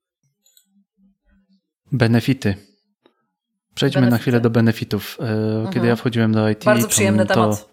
[1.91, 2.55] Benefity.
[3.75, 4.12] Przejdźmy Benefity.
[4.12, 5.17] na chwilę do benefitów.
[5.19, 5.25] E,
[5.65, 5.86] kiedy mhm.
[5.86, 6.63] ja wchodziłem do IT.
[6.63, 7.69] Bardzo przyjemny to, temat.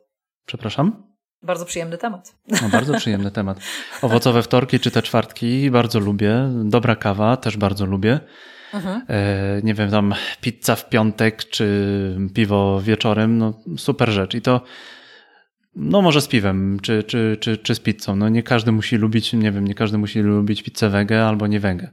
[0.47, 1.08] Przepraszam?
[1.43, 2.35] Bardzo przyjemny temat.
[2.63, 3.59] No, bardzo przyjemny temat.
[4.03, 6.51] Owocowe wtorki czy te czwartki bardzo lubię.
[6.65, 8.21] Dobra kawa też bardzo lubię.
[8.75, 9.03] Mhm.
[9.09, 14.35] E, nie wiem, tam pizza w piątek czy piwo wieczorem, no super rzecz.
[14.35, 14.61] I to
[15.75, 18.17] no może z piwem, czy, czy, czy, czy z pizzą.
[18.17, 21.61] No nie każdy musi lubić, nie wiem, nie każdy musi lubić pizzę wege albo nie
[21.61, 21.93] wege.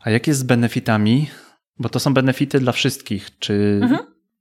[0.00, 1.30] A jak jest z benefitami?
[1.78, 3.38] Bo to są benefity dla wszystkich.
[3.38, 4.00] Czy, mhm.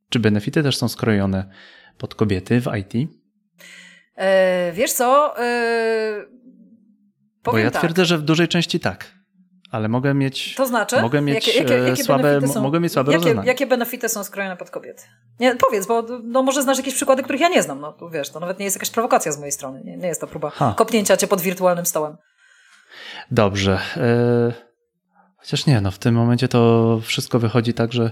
[0.10, 1.50] czy benefity też są skrojone
[1.98, 3.10] pod kobiety w IT?
[4.18, 5.40] E, wiesz co?
[5.44, 6.26] E,
[7.44, 7.82] Bo ja tak.
[7.82, 9.18] twierdzę, że w dużej części tak.
[9.72, 10.56] Ale mogę mieć.
[10.56, 11.02] To znaczy?
[11.02, 14.58] Mogę mieć jakie, jakie, jakie słabe, są, mogę mieć słabe jakie, jakie benefity są skrojone
[14.58, 15.04] pod kobiety?
[15.40, 17.82] Nie, powiedz, bo no, może znasz jakieś przykłady, których ja nie znam.
[17.82, 19.82] No, tu wiesz, to nawet nie jest jakaś prowokacja z mojej strony.
[19.86, 20.74] Nie, nie jest to próba ha.
[20.78, 22.18] kopnięcia cię pod wirtualnym stołem.
[23.32, 23.80] Dobrze.
[23.98, 24.54] E,
[25.38, 28.12] chociaż nie, no w tym momencie to wszystko wychodzi tak, że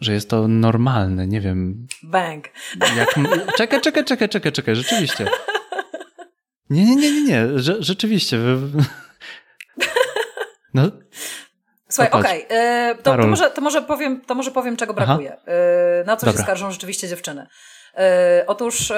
[0.00, 1.86] że jest to normalne, nie wiem.
[2.02, 2.48] Bang.
[2.96, 3.14] Jak,
[3.56, 5.26] czekaj, czekaj, czekaj, czekaj, czekaj, rzeczywiście.
[6.70, 8.38] Nie, nie, nie, nie, nie, Rze, rzeczywiście.
[10.74, 10.90] No.
[11.88, 12.58] Słuchaj, okej, okay.
[12.58, 15.32] E, to, to, może, to, może powiem, to może powiem, czego brakuje.
[15.32, 15.42] Aha.
[15.46, 16.38] E, na co Dobra.
[16.38, 17.46] się skarżą rzeczywiście dziewczyny.
[18.46, 18.92] Otóż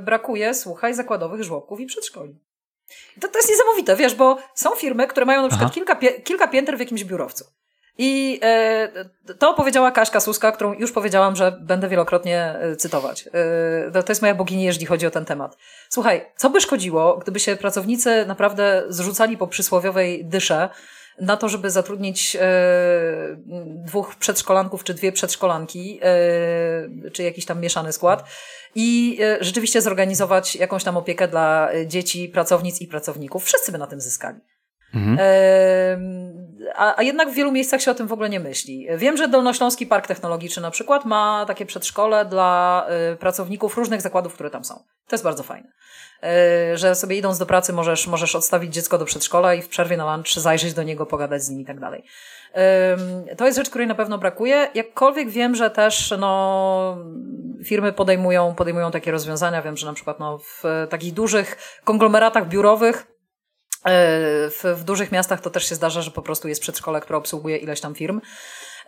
[0.00, 2.40] brakuje, słuchaj, zakładowych żłobków i przedszkoli.
[3.20, 6.76] To, to jest niesamowite, wiesz, bo są firmy, które mają na przykład kilka, kilka pięter
[6.76, 7.44] w jakimś biurowcu.
[7.98, 8.88] I e,
[9.38, 13.28] to powiedziała Kaśka Suska, którą już powiedziałam, że będę wielokrotnie e, cytować.
[13.92, 15.56] E, to jest moja bogini, jeżeli chodzi o ten temat.
[15.88, 20.68] Słuchaj, co by szkodziło, gdyby się pracownicy naprawdę zrzucali po przysłowiowej dysze
[21.20, 22.36] na to, żeby zatrudnić
[23.66, 26.00] dwóch przedszkolanków czy dwie przedszkolanki,
[27.12, 28.24] czy jakiś tam mieszany skład
[28.74, 33.44] i rzeczywiście zorganizować jakąś tam opiekę dla dzieci, pracownic i pracowników.
[33.44, 34.40] Wszyscy by na tym zyskali.
[34.94, 35.18] Mhm.
[36.74, 38.86] A, a, jednak w wielu miejscach się o tym w ogóle nie myśli.
[38.96, 44.34] Wiem, że Dolnośląski Park Technologiczny na przykład ma takie przedszkole dla y, pracowników różnych zakładów,
[44.34, 44.74] które tam są.
[44.74, 45.68] To jest bardzo fajne.
[46.74, 49.96] Y, że sobie idąc do pracy możesz, możesz odstawić dziecko do przedszkola i w przerwie
[49.96, 52.04] na lunch zajrzeć do niego, pogadać z nim i tak dalej.
[53.36, 54.68] To jest rzecz, której na pewno brakuje.
[54.74, 56.96] Jakkolwiek wiem, że też no,
[57.64, 59.62] firmy podejmują, podejmują takie rozwiązania.
[59.62, 63.06] Wiem, że na przykład no, w takich dużych konglomeratach biurowych
[63.84, 67.56] w, w dużych miastach to też się zdarza, że po prostu jest przedszkole, które obsługuje
[67.56, 68.20] ileś tam firm.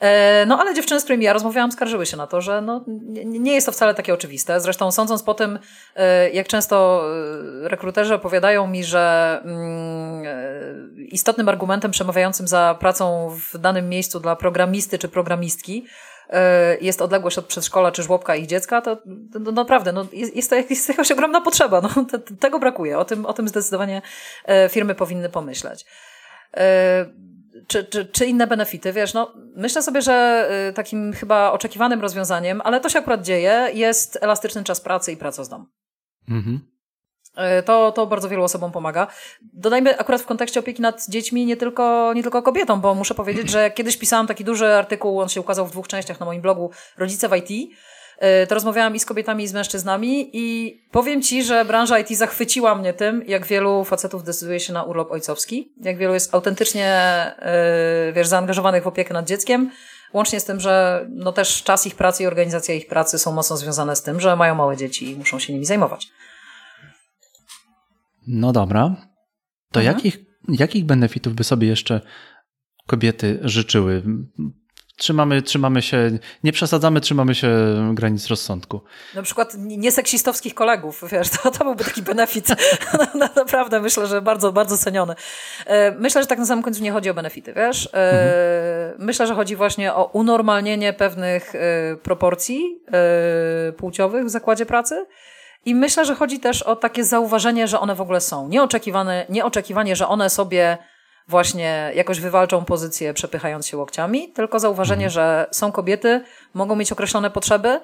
[0.01, 2.85] E, no ale dziewczyny, z którymi ja rozmawiałam, skarżyły się na to, że no,
[3.25, 4.61] nie jest to wcale takie oczywiste.
[4.61, 5.59] Zresztą sądząc po tym,
[5.97, 7.05] e, jak często
[7.63, 14.99] rekruterzy opowiadają mi, że mm, istotnym argumentem przemawiającym za pracą w danym miejscu dla programisty
[14.99, 16.12] czy programistki E,
[16.81, 18.97] jest odległość od przedszkola czy żłobka ich dziecka, to,
[19.33, 21.81] to naprawdę no, jest, jest, to jest jakaś ogromna potrzeba.
[21.81, 22.99] No, te, tego brakuje.
[22.99, 24.03] O tym, o tym zdecydowanie
[24.45, 25.87] e, firmy powinny pomyśleć.
[26.57, 27.07] E,
[27.67, 28.93] czy, czy, czy inne benefity?
[28.93, 34.19] Wiesz, no, myślę sobie, że takim chyba oczekiwanym rozwiązaniem, ale to się akurat dzieje, jest
[34.21, 35.67] elastyczny czas pracy i praca z domu.
[36.29, 36.72] Mhm.
[37.37, 39.07] E, to, to bardzo wielu osobom pomaga.
[39.53, 43.51] Dodajmy akurat w kontekście opieki nad dziećmi nie tylko, nie tylko kobietom, bo muszę powiedzieć,
[43.51, 46.71] że kiedyś pisałam taki duży artykuł, on się ukazał w dwóch częściach na moim blogu
[46.99, 47.71] Rodzice w IT.
[48.19, 52.09] E, to rozmawiałam i z kobietami, i z mężczyznami i powiem Ci, że branża IT
[52.09, 56.87] zachwyciła mnie tym, jak wielu facetów decyduje się na urlop ojcowski, jak wielu jest autentycznie,
[56.87, 59.71] e, wiesz, zaangażowanych w opiekę nad dzieckiem,
[60.13, 63.57] łącznie z tym, że no też czas ich pracy i organizacja ich pracy są mocno
[63.57, 66.09] związane z tym, że mają małe dzieci i muszą się nimi zajmować.
[68.27, 68.97] No dobra.
[69.73, 69.97] To mhm.
[69.97, 72.01] jakich, jakich benefitów by sobie jeszcze
[72.87, 74.03] kobiety życzyły?
[74.97, 77.51] Trzymamy, trzymamy się, nie przesadzamy, trzymamy się
[77.95, 78.81] granic rozsądku.
[79.15, 82.49] Na przykład nieseksistowskich kolegów, wiesz, to, to byłby taki benefit.
[83.15, 85.15] No, naprawdę myślę, że bardzo, bardzo ceniony.
[85.67, 87.89] E, myślę, że tak na samym końcu nie chodzi o benefity, wiesz.
[87.95, 89.07] E, mhm.
[89.07, 91.59] Myślę, że chodzi właśnie o unormalnienie pewnych e,
[91.97, 92.83] proporcji
[93.77, 95.07] płciowych w zakładzie pracy
[95.65, 98.49] i myślę, że chodzi też o takie zauważenie, że one w ogóle są.
[98.49, 100.79] Nieoczekiwane, nieoczekiwanie, że one sobie
[101.29, 105.11] właśnie jakoś wywalczą pozycję, przepychając się łokciami, tylko zauważenie, mhm.
[105.11, 107.81] że są kobiety, mogą mieć określone potrzeby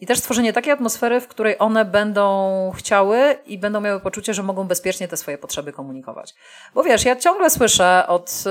[0.00, 4.42] i też stworzenie takiej atmosfery, w której one będą chciały i będą miały poczucie, że
[4.42, 6.34] mogą bezpiecznie te swoje potrzeby komunikować.
[6.74, 8.44] Bo wiesz, ja ciągle słyszę od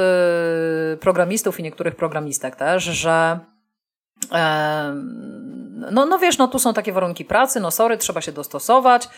[0.93, 3.39] y, programistów i niektórych programistek też, że
[5.91, 9.09] no, no wiesz, no tu są takie warunki pracy, no sorry, trzeba się dostosować.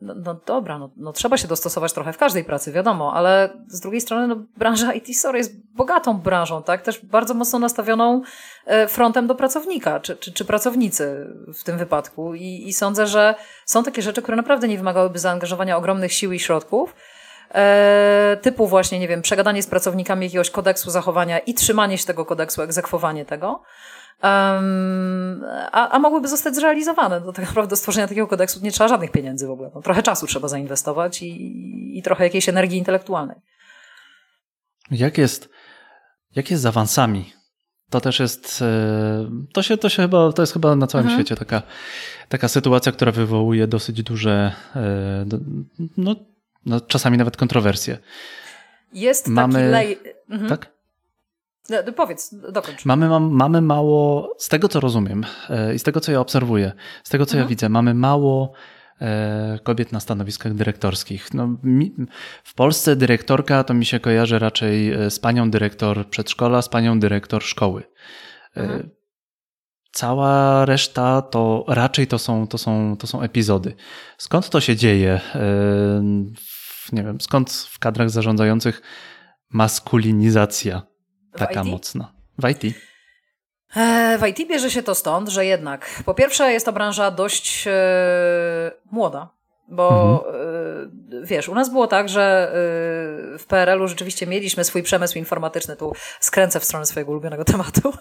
[0.00, 3.80] No, no dobra, no, no, trzeba się dostosować trochę w każdej pracy, wiadomo, ale z
[3.80, 6.82] drugiej strony no, branża IT, sorry, jest bogatą branżą, tak?
[6.82, 8.22] Też bardzo mocno nastawioną
[8.66, 12.34] e, frontem do pracownika, czy, czy, czy pracownicy w tym wypadku.
[12.34, 13.34] I, I sądzę, że
[13.66, 16.94] są takie rzeczy, które naprawdę nie wymagałyby zaangażowania ogromnych sił i środków,
[17.54, 22.24] e, typu właśnie, nie wiem, przegadanie z pracownikami jakiegoś kodeksu zachowania i trzymanie się tego
[22.24, 23.62] kodeksu, egzekwowanie tego,
[24.22, 27.20] Um, a, a mogłyby zostać zrealizowane.
[27.20, 29.70] Do tak naprawdę do stworzenia takiego kodeksu nie trzeba żadnych pieniędzy w ogóle.
[29.74, 33.36] No, trochę czasu trzeba zainwestować i, i trochę jakiejś energii intelektualnej.
[34.90, 35.48] Jak jest,
[36.36, 37.32] jak jest z awansami?
[37.90, 41.20] To też jest, e, to się, to się chyba, to jest chyba na całym mhm.
[41.20, 41.62] świecie taka,
[42.28, 45.24] taka sytuacja, która wywołuje dosyć duże, e,
[45.96, 46.16] no,
[46.66, 47.98] no czasami nawet kontrowersje.
[48.92, 49.98] Jest Mamy, taki lej...
[50.30, 50.48] Mhm.
[50.48, 50.71] Tak?
[51.70, 52.84] No, no, powiedz, dokończ.
[52.84, 56.72] Mamy, mam, mamy mało, z tego co rozumiem e, i z tego co ja obserwuję,
[57.04, 57.44] z tego co mhm.
[57.44, 58.52] ja widzę, mamy mało
[59.00, 61.34] e, kobiet na stanowiskach dyrektorskich.
[61.34, 61.94] No, mi,
[62.44, 67.00] w Polsce dyrektorka to mi się kojarzy raczej e, z panią dyrektor przedszkola, z panią
[67.00, 67.82] dyrektor szkoły.
[68.56, 68.90] Mhm.
[69.92, 73.74] Cała reszta to raczej to są, to, są, to są epizody.
[74.18, 75.20] Skąd to się dzieje?
[76.92, 78.82] Nie wiem, skąd w kadrach zarządzających
[79.50, 80.91] maskulinizacja
[81.38, 82.12] Taka mocna.
[82.38, 82.74] W IT?
[83.76, 87.64] E, w IT bierze się to stąd, że jednak po pierwsze jest to branża dość
[87.66, 87.72] e,
[88.90, 89.28] młoda,
[89.68, 89.88] bo
[90.26, 91.22] mhm.
[91.22, 95.76] e, wiesz, u nas było tak, że e, w PRL-u rzeczywiście mieliśmy swój przemysł informatyczny,
[95.76, 97.92] tu skręcę w stronę swojego ulubionego tematu.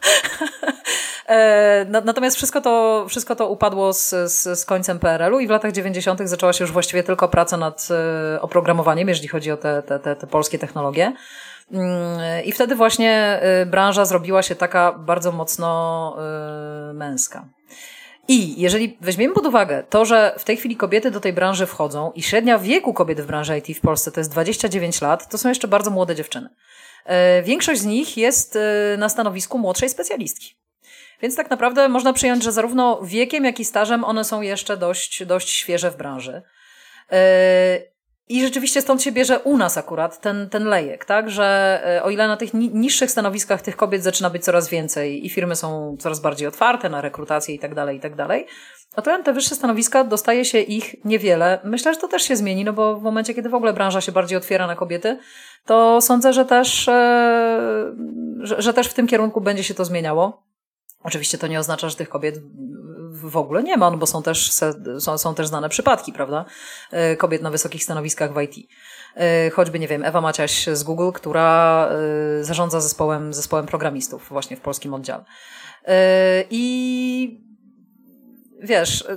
[2.05, 6.21] Natomiast wszystko to, wszystko to upadło z, z, z końcem PRL-u i w latach 90.
[6.23, 7.88] zaczęła się już właściwie tylko praca nad
[8.41, 11.13] oprogramowaniem, jeżeli chodzi o te, te, te, te polskie technologie.
[11.72, 16.17] Mm, I wtedy właśnie e, branża zrobiła się taka bardzo mocno
[16.93, 17.45] męska.
[18.28, 22.11] I jeżeli weźmiemy pod uwagę to, że w tej chwili kobiety do tej branży wchodzą
[22.11, 25.49] i średnia wieku kobiet w branży IT w Polsce to jest 29 lat, to są
[25.49, 26.49] jeszcze bardzo młode dziewczyny.
[27.43, 28.57] Większość z nich jest
[28.97, 30.55] na stanowisku młodszej specjalistki.
[31.22, 35.26] Więc tak naprawdę można przyjąć, że zarówno wiekiem, jak i stażem one są jeszcze dość,
[35.26, 36.41] dość świeże w branży.
[38.32, 41.29] I rzeczywiście stąd się bierze u nas akurat ten, ten lejek, tak?
[41.29, 45.29] Że yy, o ile na tych niższych stanowiskach tych kobiet zaczyna być coraz więcej i
[45.29, 48.47] firmy są coraz bardziej otwarte na rekrutację i tak dalej, i tak dalej,
[48.95, 51.59] o to na te wyższe stanowiska dostaje się ich niewiele.
[51.63, 54.11] Myślę, że to też się zmieni, no bo w momencie, kiedy w ogóle branża się
[54.11, 55.17] bardziej otwiera na kobiety,
[55.65, 60.43] to sądzę, że też, yy, że, że też w tym kierunku będzie się to zmieniało.
[61.03, 62.36] Oczywiście to nie oznacza, że tych kobiet
[63.12, 64.51] w ogóle nie ma, no bo są też,
[64.99, 66.45] są, są też znane przypadki, prawda?
[66.91, 68.68] E, kobiet na wysokich stanowiskach w IT.
[69.16, 71.89] E, choćby, nie wiem, Ewa Maciaś z Google, która
[72.39, 75.24] e, zarządza zespołem, zespołem programistów właśnie w polskim oddziale.
[76.49, 77.41] I
[78.62, 79.07] wiesz,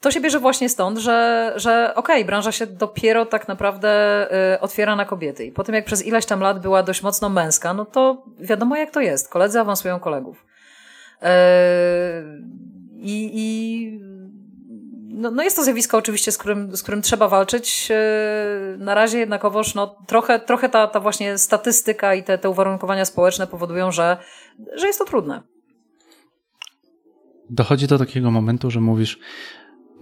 [0.00, 4.28] to się bierze właśnie stąd, że, że okej, okay, branża się dopiero tak naprawdę
[4.60, 5.44] otwiera na kobiety.
[5.44, 8.76] I po tym, jak przez ileś tam lat była dość mocno męska, no to wiadomo
[8.76, 9.28] jak to jest.
[9.28, 10.44] Koledzy awansują kolegów.
[13.00, 14.00] I, i
[15.08, 17.88] no, no jest to zjawisko oczywiście, z którym, z którym trzeba walczyć.
[18.78, 23.46] Na razie jednakowoż no, trochę, trochę ta, ta właśnie statystyka i te, te uwarunkowania społeczne
[23.46, 24.16] powodują, że,
[24.74, 25.42] że jest to trudne.
[27.50, 29.18] Dochodzi do takiego momentu, że mówisz,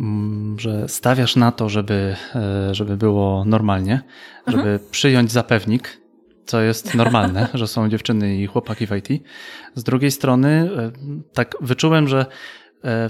[0.01, 4.03] mm, że stawiasz na to, żeby, e, żeby było normalnie,
[4.47, 4.91] żeby mhm.
[4.91, 6.01] przyjąć zapewnik,
[6.47, 9.23] co jest normalne, że są dziewczyny i chłopaki w IT.
[9.75, 10.91] Z drugiej strony, e,
[11.33, 12.27] tak wyczułem, że e,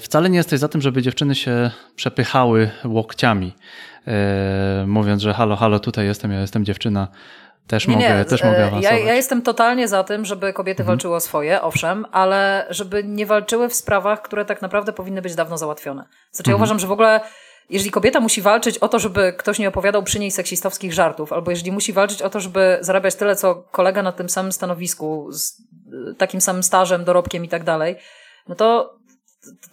[0.01, 3.55] wcale nie jesteś za tym, żeby dziewczyny się przepychały łokciami,
[4.07, 7.09] e, mówiąc, że halo, halo, tutaj jestem, ja jestem dziewczyna,
[7.67, 8.25] też nie, mogę, nie.
[8.25, 9.01] też mogę awansować.
[9.01, 10.97] Ja, ja, jestem totalnie za tym, żeby kobiety mhm.
[10.97, 15.35] walczyły o swoje, owszem, ale żeby nie walczyły w sprawach, które tak naprawdę powinny być
[15.35, 16.03] dawno załatwione.
[16.03, 16.53] Znaczy, mhm.
[16.53, 17.21] ja uważam, że w ogóle
[17.71, 21.51] jeżeli kobieta musi walczyć o to, żeby ktoś nie opowiadał przy niej seksistowskich żartów, albo
[21.51, 25.63] jeżeli musi walczyć o to, żeby zarabiać tyle, co kolega na tym samym stanowisku, z
[26.19, 27.97] takim samym stażem, dorobkiem i tak dalej,
[28.49, 28.97] no to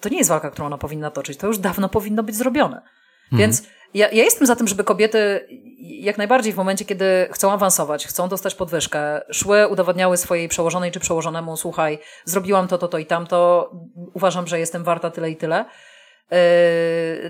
[0.02, 1.38] to nie jest walka, którą ona powinna toczyć.
[1.38, 2.78] To już dawno powinno być zrobione.
[2.78, 3.40] Mhm.
[3.40, 3.64] Więc
[3.94, 5.48] ja, ja jestem za tym, żeby kobiety
[5.80, 11.00] jak najbardziej w momencie, kiedy chcą awansować, chcą dostać podwyżkę, szły, udowadniały swojej przełożonej czy
[11.00, 13.72] przełożonemu, słuchaj, zrobiłam to, to, to i tamto,
[14.14, 15.66] uważam, że jestem warta tyle i tyle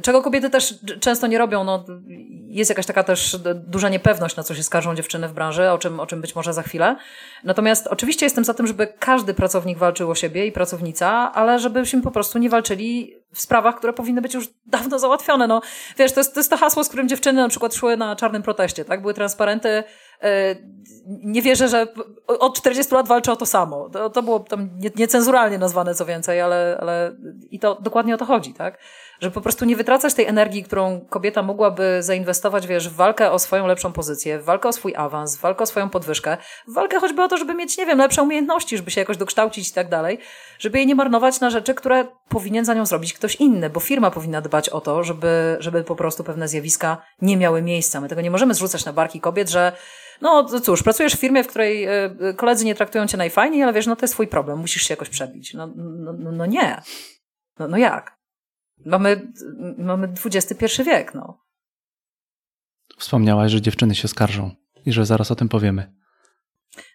[0.01, 1.63] czego kobiety też często nie robią.
[1.63, 1.85] No,
[2.47, 5.99] jest jakaś taka też duża niepewność, na co się skarżą dziewczyny w branży, o czym,
[5.99, 6.95] o czym być może za chwilę.
[7.43, 12.01] Natomiast oczywiście jestem za tym, żeby każdy pracownik walczył o siebie i pracownica, ale żebyśmy
[12.01, 15.47] po prostu nie walczyli w sprawach, które powinny być już dawno załatwione.
[15.47, 15.61] No,
[15.97, 18.43] wiesz, to jest, to jest to hasło, z którym dziewczyny na przykład szły na czarnym
[18.43, 19.01] proteście, tak?
[19.01, 19.83] Były transparenty.
[20.23, 20.73] Yy,
[21.05, 21.87] nie wierzę, że
[22.27, 23.89] od 40 lat walczę o to samo.
[23.89, 27.15] To, to było tam niecenzuralnie nazwane co więcej, ale, ale
[27.51, 28.77] i to dokładnie o to chodzi, tak?
[29.19, 33.39] Żeby po prostu nie wytracać tej energii, którą kobieta mogłaby zainwestować, wiesz, w walkę o
[33.39, 36.99] swoją lepszą pozycję, w walkę o swój awans, w walkę o swoją podwyżkę, w walkę
[36.99, 39.89] choćby o to, żeby mieć, nie wiem, lepsze umiejętności, żeby się jakoś dokształcić i tak
[39.89, 40.19] dalej,
[40.59, 44.11] żeby jej nie marnować na rzeczy, które powinien za nią zrobić ktoś inny, bo firma
[44.11, 48.01] powinna dbać o to, żeby, żeby po prostu pewne zjawiska nie miały miejsca.
[48.01, 49.71] My tego nie możemy zrzucać na barki kobiet, że
[50.21, 53.87] no cóż, pracujesz w firmie, w której e, koledzy nie traktują cię najfajniej, ale wiesz,
[53.87, 55.53] no to jest twój problem, musisz się jakoś przebić.
[55.53, 56.81] No, no, no, no nie.
[57.59, 58.17] No, no jak?
[58.85, 59.31] Mamy,
[59.77, 61.43] mamy XXI wiek, no.
[62.97, 64.51] Wspomniałaś, że dziewczyny się skarżą
[64.85, 65.93] i że zaraz o tym powiemy.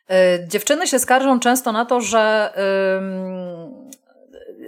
[0.08, 0.16] Yy,
[0.48, 2.52] dziewczyny się skarżą często na to, że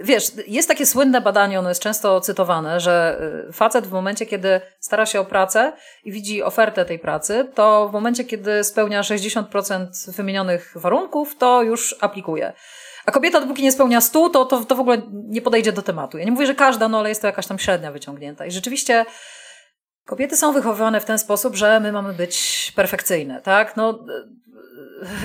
[0.03, 4.61] wiesz, jest takie słynne badanie, ono jest często cytowane, że y, facet w momencie, kiedy
[4.79, 5.73] stara się o pracę
[6.03, 11.95] i widzi ofertę tej pracy, to w momencie, kiedy spełnia 60% wymienionych warunków, to już
[12.01, 12.53] aplikuje.
[13.05, 16.17] A kobieta, dopóki nie spełnia 100, to, to, to w ogóle nie podejdzie do tematu.
[16.17, 18.45] Ja nie mówię, że każda, no ale jest to jakaś tam średnia wyciągnięta.
[18.45, 19.05] I rzeczywiście
[20.05, 23.77] kobiety są wychowywane w ten sposób, że my mamy być perfekcyjne, tak?
[23.77, 24.05] No,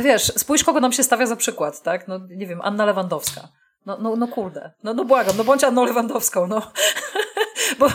[0.02, 2.08] wiesz, spójrz, kogo nam się stawia za przykład, tak?
[2.08, 3.48] No, nie wiem, Anna Lewandowska.
[3.86, 6.72] No, no, no kurde, no, no błagam, no bądź Anną Lewandowską, no.
[7.78, 7.88] bo,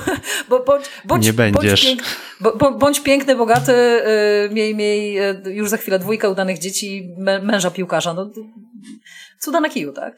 [0.49, 1.85] bo, bądź, bądź, nie będziesz.
[1.85, 2.01] Bądź,
[2.41, 7.15] pięk, bo, bądź piękny, bogaty, yy, miej, miej yy, już za chwilę dwójkę udanych dzieci,
[7.41, 8.13] męża piłkarza.
[8.13, 8.31] No,
[9.39, 10.17] cuda na kiju, tak?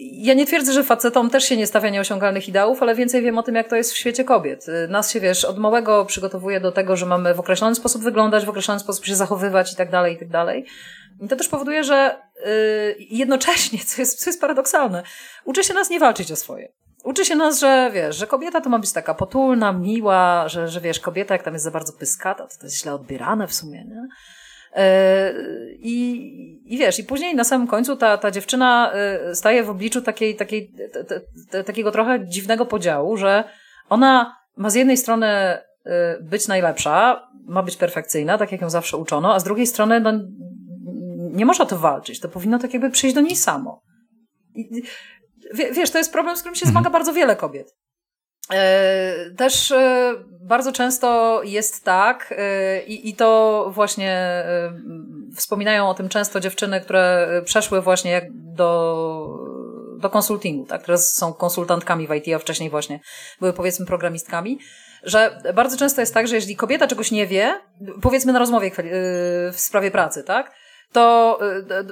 [0.00, 3.42] Ja nie twierdzę, że facetom też się nie stawia nieosiągalnych ideałów, ale więcej wiem o
[3.42, 4.66] tym, jak to jest w świecie kobiet.
[4.88, 8.48] Nas się, wiesz, od małego przygotowuje do tego, że mamy w określony sposób wyglądać, w
[8.48, 10.66] określony sposób się zachowywać i tak dalej, i tak dalej.
[11.20, 15.02] I to też powoduje, że yy, jednocześnie, co jest, co jest paradoksalne,
[15.44, 16.72] uczy się nas nie walczyć o swoje.
[17.04, 20.80] Uczy się nas, że wiesz, że kobieta to ma być taka potulna, miła, że, że
[20.80, 23.84] wiesz, kobieta jak tam jest za bardzo pyskata, to to jest źle odbierane w sumie,
[23.84, 24.08] nie?
[24.76, 24.82] Yy,
[25.78, 28.92] I, I wiesz, i później na samym końcu ta, ta dziewczyna
[29.26, 30.72] yy, staje w obliczu takiej, takiej,
[31.66, 33.44] takiego trochę dziwnego podziału, że
[33.88, 38.96] ona ma z jednej strony yy, być najlepsza, ma być perfekcyjna, tak jak ją zawsze
[38.96, 40.12] uczono, a z drugiej strony no,
[41.34, 43.82] nie można to walczyć, to powinno tak jakby przyjść do niej samo.
[44.54, 44.82] I,
[45.54, 46.92] wiesz, to jest problem, z którym się zmaga mhm.
[46.92, 47.74] bardzo wiele kobiet.
[48.52, 54.44] E, też e, bardzo często jest tak, e, i, i to właśnie
[55.36, 59.38] wspominają o tym często dziewczyny, które przeszły właśnie do,
[59.98, 60.82] do konsultingu, tak?
[60.82, 63.00] teraz są konsultantkami w IT, a wcześniej właśnie
[63.40, 64.58] były powiedzmy programistkami,
[65.02, 67.60] że bardzo często jest tak, że jeżeli kobieta czegoś nie wie,
[68.02, 68.70] powiedzmy na rozmowie
[69.52, 70.52] w sprawie pracy, tak?
[70.94, 71.38] To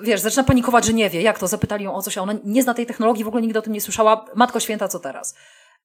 [0.03, 2.63] wiesz, zaczyna panikować, że nie wie, jak to, zapytali ją o coś, a ona nie
[2.63, 5.35] zna tej technologii, w ogóle nigdy o tym nie słyszała, matko święta, co teraz?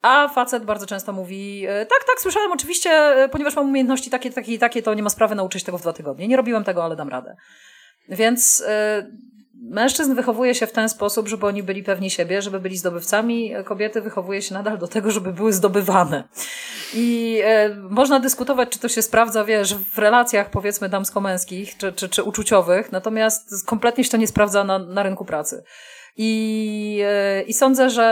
[0.02, 4.32] A facet bardzo często mówi, e, tak, tak, słyszałem oczywiście, e, ponieważ mam umiejętności takie,
[4.32, 6.28] takie i takie, to nie ma sprawy nauczyć tego w dwa tygodnie.
[6.28, 7.36] Nie robiłem tego, ale dam radę.
[8.10, 8.64] Więc
[9.62, 13.54] mężczyzn wychowuje się w ten sposób, żeby oni byli pewni siebie, żeby byli zdobywcami.
[13.66, 16.24] Kobiety wychowuje się nadal do tego, żeby były zdobywane.
[16.94, 17.40] I
[17.70, 22.24] y, można dyskutować, czy to się sprawdza, wiesz, w relacjach powiedzmy damsko-męskich, czy, czy, czy
[22.24, 25.64] uczuciowych, natomiast kompletnie się to nie sprawdza na, na rynku pracy.
[26.18, 28.04] I, e, I sądzę, że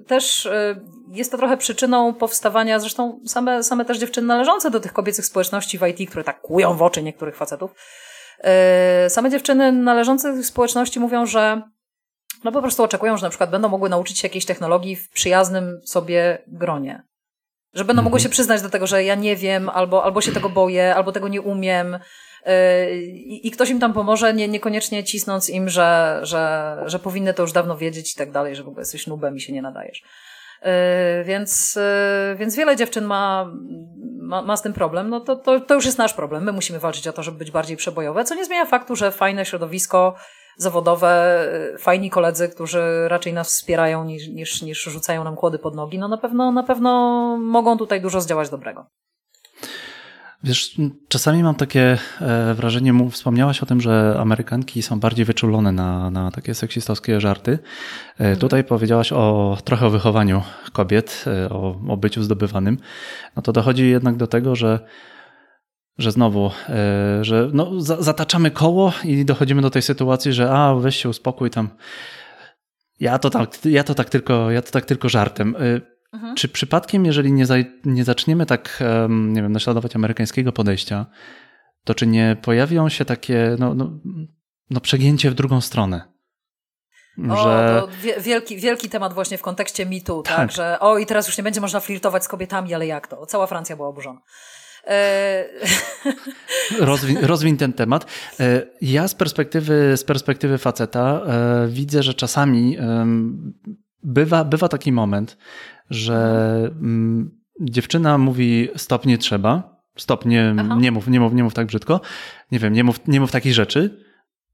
[0.00, 4.80] e, też e, jest to trochę przyczyną powstawania, zresztą same, same też dziewczyny należące do
[4.80, 7.70] tych kobiecych społeczności w IT, które tak kują w oczy niektórych facetów.
[9.08, 11.62] Same dziewczyny należące do społeczności mówią, że
[12.44, 15.80] no po prostu oczekują, że na przykład będą mogły nauczyć się jakiejś technologii w przyjaznym
[15.84, 17.02] sobie gronie.
[17.74, 18.22] Że będą mogły mhm.
[18.22, 21.28] się przyznać do tego, że ja nie wiem, albo, albo się tego boję, albo tego
[21.28, 21.98] nie umiem,
[23.10, 27.42] i, i ktoś im tam pomoże, nie, niekoniecznie cisnąc im, że, że, że powinny to
[27.42, 30.02] już dawno wiedzieć i tak dalej, że w ogóle jesteś nubem i się nie nadajesz.
[30.64, 31.78] Yy, więc,
[32.30, 33.50] yy, więc wiele dziewczyn ma,
[34.20, 35.08] ma, ma z tym problem.
[35.08, 36.44] No to, to, to już jest nasz problem.
[36.44, 39.44] My musimy walczyć o to, żeby być bardziej przebojowe, co nie zmienia faktu, że fajne
[39.44, 40.14] środowisko
[40.56, 45.74] zawodowe, yy, fajni koledzy, którzy raczej nas wspierają niż, niż, niż rzucają nam kłody pod
[45.74, 46.90] nogi, no na pewno, na pewno
[47.40, 48.86] mogą tutaj dużo zdziałać dobrego.
[50.44, 50.76] Wiesz,
[51.08, 56.30] czasami mam takie e, wrażenie, wspomniałaś o tym, że Amerykanki są bardziej wyczulone na, na
[56.30, 57.52] takie seksistowskie żarty.
[57.52, 58.36] E, mhm.
[58.36, 60.42] Tutaj powiedziałaś o trochę o wychowaniu
[60.72, 62.78] kobiet, e, o, o byciu zdobywanym.
[63.36, 64.80] No to dochodzi jednak do tego, że
[65.98, 66.50] że znowu,
[67.20, 71.68] że no, zataczamy koło i dochodzimy do tej sytuacji, że a, weź się uspokój tam.
[73.00, 75.56] Ja to tak, ja to tak tylko, ja to tak tylko żartem.
[76.14, 76.36] Mhm.
[76.36, 77.54] Czy przypadkiem, jeżeli nie, za,
[77.84, 81.06] nie zaczniemy tak, nie wiem, naśladować amerykańskiego podejścia,
[81.84, 84.00] to czy nie pojawią się takie, no, no,
[84.70, 86.14] no przegięcie w drugą stronę?
[87.30, 87.80] O, że...
[87.80, 87.88] to
[88.20, 90.36] wielki, wielki temat właśnie w kontekście mitu, tak.
[90.36, 93.26] tak, że o i teraz już nie będzie można flirtować z kobietami, ale jak to?
[93.26, 94.20] Cała Francja była oburzona.
[94.86, 95.44] E,
[96.80, 98.06] rozwin, rozwin ten temat.
[98.40, 102.78] E, ja z perspektywy, z perspektywy faceta e, widzę, że czasami
[104.02, 105.36] bywa, bywa taki moment,
[105.90, 111.54] że mm, dziewczyna mówi stop, nie trzeba, stop, nie, nie, mów, nie, mów, nie mów
[111.54, 112.00] tak brzydko,
[112.50, 114.04] nie wiem, nie mów, nie mów takich rzeczy.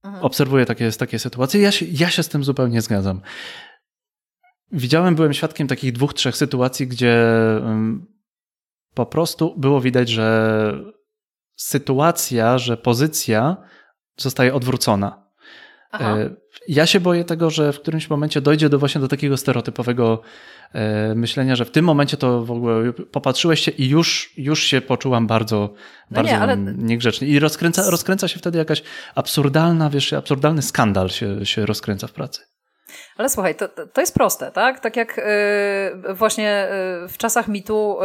[0.04, 0.24] Mhm.
[0.24, 1.60] Obserwuję takie, takie sytuacje.
[1.60, 3.20] Ja się, ja się z tym zupełnie zgadzam.
[4.72, 7.24] Widziałem, byłem świadkiem takich dwóch, trzech sytuacji, gdzie
[7.62, 8.06] um,
[8.94, 10.72] po prostu było widać, że
[11.56, 13.56] sytuacja, że pozycja
[14.16, 15.30] zostaje odwrócona.
[15.90, 16.16] Aha.
[16.68, 20.22] Ja się boję tego, że w którymś momencie dojdzie do właśnie do takiego stereotypowego
[20.72, 24.80] e, myślenia, że w tym momencie to w ogóle popatrzyłeś się i już, już się
[24.80, 25.56] poczułam bardzo,
[26.10, 26.56] no bardzo nie, ale...
[26.56, 27.28] niegrzecznie.
[27.28, 28.82] I rozkręca, rozkręca się wtedy jakaś
[29.14, 32.40] absurdalna, wiesz, absurdalny skandal się, się rozkręca w pracy.
[33.16, 34.80] Ale słuchaj, to, to jest proste, tak?
[34.80, 35.16] Tak jak
[36.06, 36.68] yy, właśnie
[37.02, 37.98] yy, w czasach mitu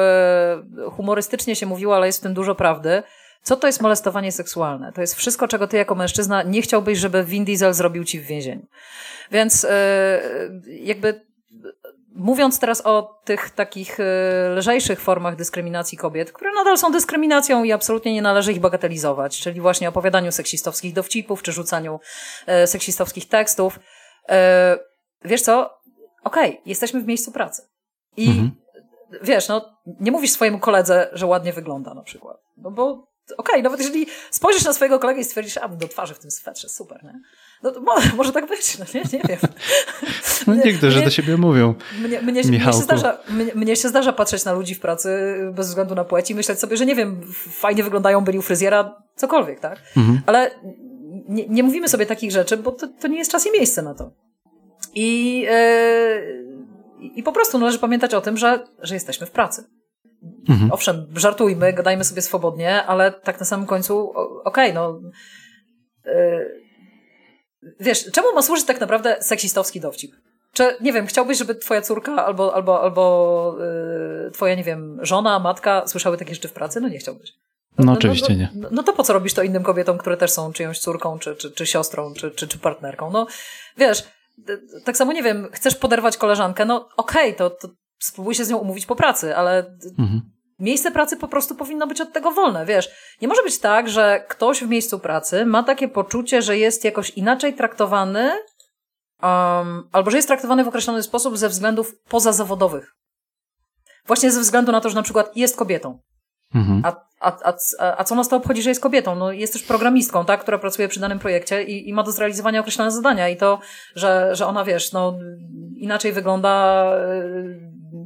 [0.78, 3.04] yy, humorystycznie się mówiło, ale jest w tym dużo prawdy,
[3.46, 4.92] co to jest molestowanie seksualne?
[4.94, 8.26] To jest wszystko, czego ty jako mężczyzna nie chciałbyś, żeby Vin Diesel zrobił ci w
[8.26, 8.66] więzieniu.
[9.32, 9.70] Więc yy,
[10.80, 11.26] jakby
[12.16, 17.72] mówiąc teraz o tych takich yy, lżejszych formach dyskryminacji kobiet, które nadal są dyskryminacją i
[17.72, 22.00] absolutnie nie należy ich bagatelizować, czyli właśnie opowiadaniu seksistowskich dowcipów, czy rzucaniu
[22.48, 23.80] yy, seksistowskich tekstów.
[25.26, 25.80] Wiesz co?
[26.24, 27.62] Okej, okay, jesteśmy w miejscu pracy.
[28.18, 28.52] I mhm.
[29.22, 32.38] wiesz, no, nie mówisz swojemu koledze, że ładnie wygląda na przykład.
[32.58, 36.14] No bo okej, okay, nawet jeżeli spojrzysz na swojego kolegę i stwierdzisz, a do twarzy
[36.14, 37.20] w tym swetrze, super, nie?
[37.64, 39.40] No to może, może tak być, no nie, nie wiem.
[40.48, 41.76] No niektórzy mnie, do siebie mówią.
[42.00, 45.68] Mnie, mnie, mnie, się zdarza, mnie, mnie, się zdarza patrzeć na ludzi w pracy bez
[45.68, 47.22] względu na płeć i myśleć sobie, że nie wiem,
[47.52, 49.80] fajnie wyglądają, byli u fryzjera, cokolwiek, tak?
[49.98, 50.22] Mhm.
[50.26, 50.52] Ale
[51.28, 53.94] nie, nie mówimy sobie takich rzeczy, bo to, to nie jest czas i miejsce na
[53.94, 54.12] to.
[54.96, 55.40] I,
[57.00, 59.64] yy, i po prostu należy pamiętać o tym, że, że jesteśmy w pracy.
[60.50, 60.72] Mhm.
[60.72, 65.00] Owszem, żartujmy, gadajmy sobie swobodnie, ale tak na samym końcu, okej, okay, no.
[66.06, 66.62] Yy,
[67.80, 70.16] wiesz, czemu ma służyć tak naprawdę seksistowski dowcip?
[70.54, 73.56] Czy, nie wiem, chciałbyś, żeby twoja córka albo, albo, albo
[74.24, 76.82] yy, twoja, nie wiem, żona, matka słyszały takie rzeczy w pracy?
[76.82, 77.34] No nie chciałbyś.
[77.78, 78.50] No, no, no oczywiście no, nie.
[78.56, 81.36] No, no, to po co robisz to innym kobietom, które też są czyjąś córką, czy,
[81.36, 83.12] czy, czy siostrą, czy, czy, czy partnerką?
[83.12, 83.28] No
[83.78, 84.04] wiesz,
[84.86, 87.68] tak samo nie wiem, chcesz poderwać koleżankę, no okej, okay, to, to
[88.00, 89.66] spróbuj się z nią umówić po pracy, ale
[90.00, 90.22] mhm.
[90.60, 92.90] miejsce pracy po prostu powinno być od tego wolne, wiesz.
[93.22, 97.10] Nie może być tak, że ktoś w miejscu pracy ma takie poczucie, że jest jakoś
[97.10, 98.32] inaczej traktowany,
[99.24, 102.96] um, albo że jest traktowany w określony sposób ze względów pozazawodowych.
[104.08, 106.00] Właśnie ze względu na to, że na przykład jest kobietą.
[106.56, 106.82] Mhm.
[106.86, 107.38] A, a,
[107.80, 109.16] a, a co nas to obchodzi, że jest kobietą?
[109.16, 112.60] No, jest też programistką, tak, która pracuje przy danym projekcie i, i ma do zrealizowania
[112.60, 113.30] określone zadania.
[113.30, 113.60] I to,
[113.96, 115.20] że, że ona, wiesz, no,
[115.76, 116.86] inaczej wygląda
[117.24, 117.65] yy,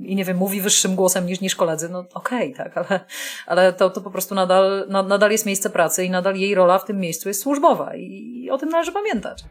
[0.09, 2.99] i nie wiem, mówi wyższym głosem niż, niż koledzy, no okej, okay, tak, ale,
[3.47, 6.79] ale to, to po prostu nadal, na, nadal jest miejsce pracy i nadal jej rola
[6.79, 9.43] w tym miejscu jest służbowa i, i o tym należy pamiętać.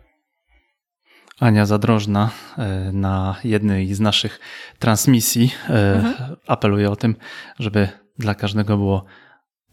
[1.40, 4.40] Ania Zadrożna e, na jednej z naszych
[4.78, 6.36] transmisji e, mhm.
[6.46, 7.16] apeluje o tym,
[7.58, 7.88] żeby
[8.18, 9.04] dla każdego było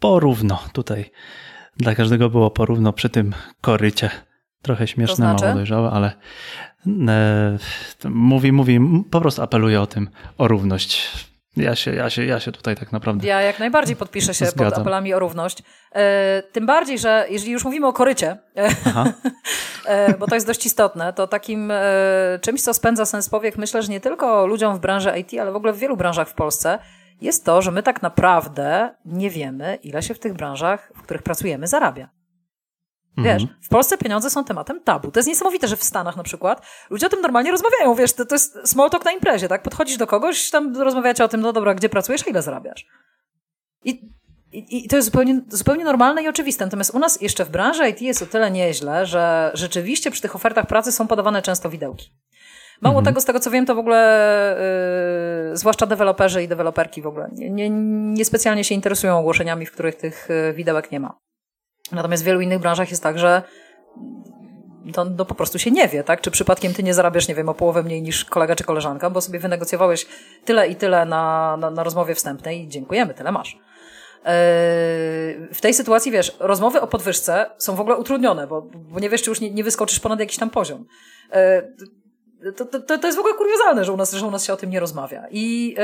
[0.00, 1.10] porówno tutaj.
[1.76, 4.10] Dla każdego było porówno przy tym korycie.
[4.66, 5.44] Trochę śmieszne, to znaczy?
[5.44, 6.12] mało dojrzałe, ale
[7.08, 7.58] e,
[8.04, 10.08] mówi, mówi, po prostu apeluje o tym,
[10.38, 11.10] o równość.
[11.56, 13.26] Ja się, ja, się, ja się tutaj tak naprawdę.
[13.26, 14.70] Ja jak najbardziej podpiszę się zgadzam.
[14.70, 15.62] pod apelami o równość.
[15.92, 18.36] E, tym bardziej, że jeżeli już mówimy o korycie,
[19.86, 23.82] e, bo to jest dość istotne, to takim e, czymś, co spędza sens powiek, myślę,
[23.82, 26.78] że nie tylko ludziom w branży IT, ale w ogóle w wielu branżach w Polsce,
[27.20, 31.22] jest to, że my tak naprawdę nie wiemy, ile się w tych branżach, w których
[31.22, 32.15] pracujemy, zarabia.
[33.16, 33.60] Wiesz, mhm.
[33.62, 35.10] w Polsce pieniądze są tematem tabu.
[35.10, 37.94] To jest niesamowite, że w Stanach na przykład ludzie o tym normalnie rozmawiają.
[37.94, 39.62] Wiesz, to, to jest small talk na imprezie, tak?
[39.62, 42.86] Podchodzisz do kogoś, tam rozmawiacie o tym, no dobra, gdzie pracujesz, a ile zarabiasz?
[43.84, 43.90] I,
[44.52, 46.64] i, i to jest zupełnie, zupełnie normalne i oczywiste.
[46.64, 50.36] Natomiast u nas jeszcze w branży IT jest o tyle nieźle, że rzeczywiście przy tych
[50.36, 52.10] ofertach pracy są podawane często widełki.
[52.80, 53.04] Mało mhm.
[53.04, 54.56] tego, z tego co wiem, to w ogóle
[55.50, 57.70] yy, zwłaszcza deweloperzy i deweloperki w ogóle nie, nie,
[58.14, 61.18] nie specjalnie się interesują ogłoszeniami, w których tych y, widełek nie ma.
[61.92, 63.42] Natomiast w wielu innych branżach jest tak, że
[64.92, 66.20] to, to po prostu się nie wie, tak?
[66.20, 69.20] Czy przypadkiem ty nie zarabiasz, nie wiem, o połowę mniej niż kolega czy koleżanka, bo
[69.20, 70.06] sobie wynegocjowałeś
[70.44, 73.52] tyle i tyle na, na, na rozmowie wstępnej i dziękujemy, tyle masz.
[73.52, 73.60] Yy,
[75.54, 79.22] w tej sytuacji, wiesz, rozmowy o podwyżce są w ogóle utrudnione, bo, bo nie wiesz,
[79.22, 80.84] czy już nie, nie wyskoczysz ponad jakiś tam poziom.
[81.32, 81.38] Yy,
[82.52, 84.56] to, to, to jest w ogóle kuriozalne, że u nas, że u nas się o
[84.56, 85.26] tym nie rozmawia.
[85.30, 85.74] I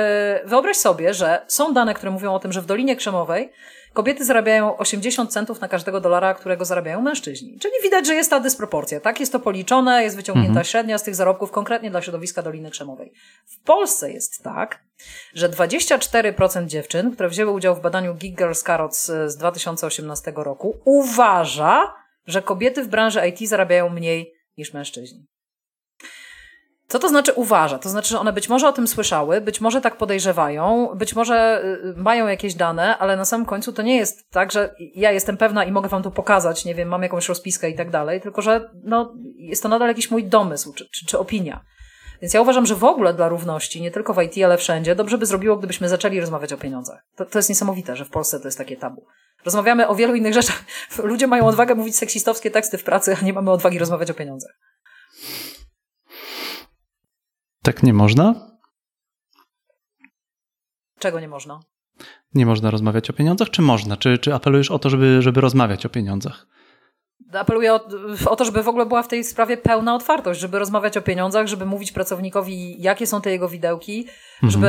[0.42, 3.52] yy, wyobraź sobie, że są dane, które mówią o tym, że w Dolinie Krzemowej
[3.92, 7.58] kobiety zarabiają 80 centów na każdego dolara, którego zarabiają mężczyźni.
[7.58, 9.00] Czyli widać, że jest ta dysproporcja.
[9.00, 10.64] Tak jest to policzone, jest wyciągnięta mhm.
[10.64, 13.12] średnia z tych zarobków konkretnie dla środowiska Doliny Krzemowej.
[13.46, 14.84] W Polsce jest tak,
[15.34, 21.94] że 24% dziewczyn, które wzięły udział w badaniu Gig Girls Carrots z 2018 roku, uważa,
[22.26, 25.26] że kobiety w branży IT zarabiają mniej niż mężczyźni.
[26.92, 27.78] Co to znaczy uważa?
[27.78, 31.64] To znaczy, że one być może o tym słyszały, być może tak podejrzewają, być może
[31.64, 35.36] y, mają jakieś dane, ale na samym końcu to nie jest tak, że ja jestem
[35.36, 38.42] pewna i mogę wam to pokazać, nie wiem, mam jakąś rozpiskę i tak dalej, tylko
[38.42, 41.64] że no, jest to nadal jakiś mój domysł czy, czy, czy opinia.
[42.22, 45.18] Więc ja uważam, że w ogóle dla równości, nie tylko w IT, ale wszędzie, dobrze
[45.18, 47.04] by zrobiło, gdybyśmy zaczęli rozmawiać o pieniądzach.
[47.16, 49.06] To, to jest niesamowite, że w Polsce to jest takie tabu.
[49.44, 50.64] Rozmawiamy o wielu innych rzeczach.
[51.04, 54.52] Ludzie mają odwagę mówić seksistowskie teksty w pracy, a nie mamy odwagi rozmawiać o pieniądzach.
[57.62, 58.34] Tak nie można?
[60.98, 61.60] Czego nie można?
[62.34, 63.96] Nie można rozmawiać o pieniądzach, czy można?
[63.96, 66.46] Czy, czy apelujesz o to, żeby, żeby rozmawiać o pieniądzach?
[67.32, 67.80] Apeluję o,
[68.26, 71.46] o, to, żeby w ogóle była w tej sprawie pełna otwartość, żeby rozmawiać o pieniądzach,
[71.46, 74.50] żeby mówić pracownikowi, jakie są te jego widełki, mhm.
[74.50, 74.68] żeby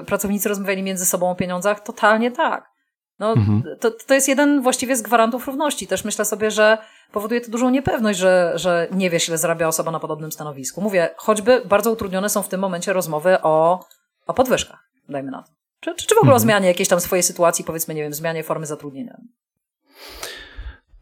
[0.00, 1.80] y, pracownicy rozmawiali między sobą o pieniądzach.
[1.80, 2.75] Totalnie tak.
[3.18, 3.62] No, mhm.
[3.80, 5.86] to, to jest jeden właściwie z gwarantów równości.
[5.86, 6.78] Też myślę sobie, że
[7.12, 10.80] powoduje to dużą niepewność, że, że nie wiesz, ile zarabia osoba na podobnym stanowisku.
[10.80, 13.84] Mówię, choćby bardzo utrudnione są w tym momencie rozmowy o,
[14.26, 15.50] o podwyżkach, dajmy na to.
[15.80, 16.36] Czy, czy, czy w ogóle mhm.
[16.36, 19.16] o zmianie jakiejś tam swojej sytuacji, powiedzmy, nie wiem, zmianie formy zatrudnienia.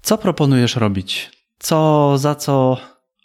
[0.03, 1.31] Co proponujesz robić?
[1.59, 2.77] Co, za co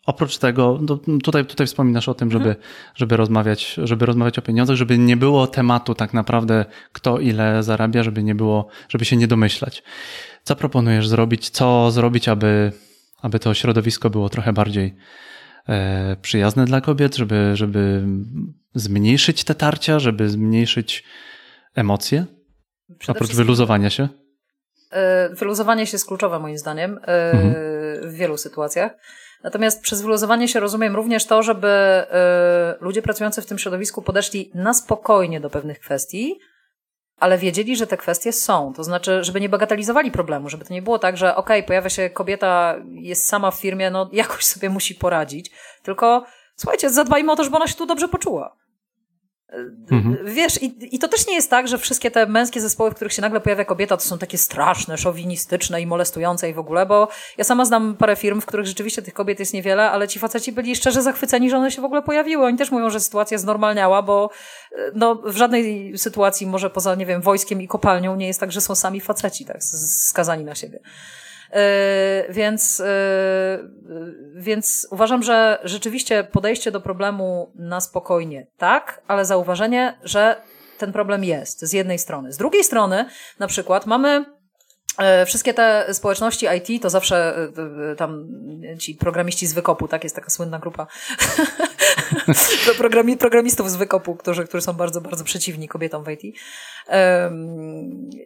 [0.09, 2.55] oprócz tego, no, tutaj, tutaj wspominasz o tym, żeby,
[2.95, 8.03] żeby, rozmawiać, żeby rozmawiać o pieniądzach, żeby nie było tematu tak naprawdę, kto ile zarabia,
[8.03, 9.83] żeby nie było, żeby się nie domyślać.
[10.43, 11.49] Co proponujesz zrobić?
[11.49, 12.71] Co zrobić, aby,
[13.21, 14.95] aby to środowisko było trochę bardziej
[15.67, 18.03] e, przyjazne dla kobiet, żeby, żeby
[18.75, 21.03] zmniejszyć te tarcia, żeby zmniejszyć
[21.75, 22.25] emocje?
[23.07, 24.07] Oprócz wyluzowania się?
[24.91, 27.55] e, wyluzowanie się jest kluczowe moim zdaniem e, mhm.
[28.11, 28.91] w wielu sytuacjach.
[29.43, 34.51] Natomiast przez wyluzowanie się rozumiem również to, żeby e, ludzie pracujący w tym środowisku podeszli
[34.53, 36.39] na spokojnie do pewnych kwestii,
[37.17, 38.73] ale wiedzieli, że te kwestie są.
[38.73, 41.89] To znaczy, żeby nie bagatelizowali problemu, żeby to nie było tak, że okej, okay, pojawia
[41.89, 45.51] się kobieta, jest sama w firmie, no jakoś sobie musi poradzić,
[45.83, 46.25] tylko
[46.55, 48.55] słuchajcie, zadbajmy o to, żeby ona się tu dobrze poczuła.
[49.91, 50.17] Mhm.
[50.25, 53.13] Wiesz, i, i to też nie jest tak, że wszystkie te męskie zespoły, w których
[53.13, 57.07] się nagle pojawia kobieta, to są takie straszne, szowinistyczne i molestujące i w ogóle, bo
[57.37, 60.51] ja sama znam parę firm, w których rzeczywiście tych kobiet jest niewiele, ale ci faceci
[60.51, 62.45] byli szczerze zachwyceni, że one się w ogóle pojawiły.
[62.45, 64.29] Oni też mówią, że sytuacja znormalniała, bo
[64.95, 68.61] no, w żadnej sytuacji, może poza, nie wiem, wojskiem i kopalnią, nie jest tak, że
[68.61, 70.79] są sami faceci, tak, skazani na siebie.
[71.53, 72.85] Yy, więc, yy,
[74.35, 80.41] więc uważam, że rzeczywiście podejście do problemu na spokojnie, tak, ale zauważenie, że
[80.77, 82.33] ten problem jest z jednej strony.
[82.33, 83.05] Z drugiej strony,
[83.39, 84.25] na przykład, mamy
[84.99, 87.49] E, wszystkie te społeczności IT to zawsze
[87.97, 88.27] tam
[88.79, 90.03] ci programiści z wykopu, tak?
[90.03, 90.87] Jest taka słynna grupa
[92.77, 96.35] Programi, programistów z wykopu, którzy, którzy są bardzo, bardzo przeciwni kobietom w IT.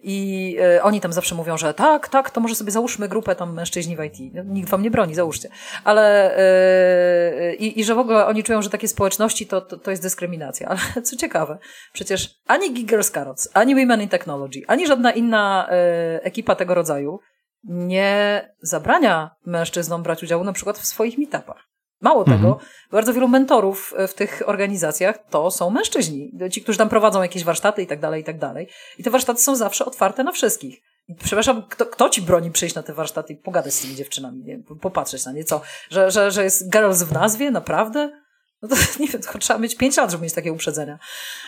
[0.04, 3.54] I e, oni tam zawsze mówią, że tak, tak, to może sobie załóżmy grupę tam
[3.54, 4.34] mężczyźni w IT.
[4.34, 5.50] No, nikt wam nie broni, załóżcie.
[5.84, 6.36] Ale
[7.60, 10.68] i, i że w ogóle oni czują, że takie społeczności to, to, to jest dyskryminacja.
[10.70, 11.58] Ale co ciekawe,
[11.94, 15.68] przecież ani Giggers Carrots, ani Women in Technology, ani żadna inna
[16.24, 17.20] ekipa tego rodzaju
[17.64, 21.73] nie zabrania mężczyznom brać udziału na przykład w swoich meetupach.
[22.04, 22.38] Mało mhm.
[22.38, 22.60] tego,
[22.92, 26.32] bardzo wielu mentorów w tych organizacjach to są mężczyźni.
[26.52, 28.68] Ci, którzy tam prowadzą jakieś warsztaty i tak dalej, i tak dalej.
[28.98, 30.82] I te warsztaty są zawsze otwarte na wszystkich.
[31.24, 34.60] Przepraszam, kto, kto ci broni przyjść na te warsztaty i pogadać z tymi dziewczynami, nie?
[34.82, 35.62] popatrzeć na nie, co?
[35.90, 37.52] Że, że, że jest girls w nazwie?
[37.52, 38.24] Naprawdę?
[38.62, 41.00] No to nie wiem, to trzeba mieć pięć lat, żeby mieć takie uprzedzenia,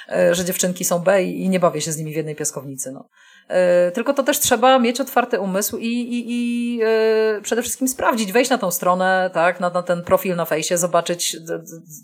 [0.10, 2.92] e, że dziewczynki są B i nie bawię się z nimi w jednej piaskownicy.
[2.92, 3.10] No.
[3.48, 8.32] E, tylko to też trzeba mieć otwarty umysł i, i, i e, przede wszystkim sprawdzić,
[8.32, 11.38] wejść na tą stronę, tak, na, na ten profil na fejsie, zobaczyć,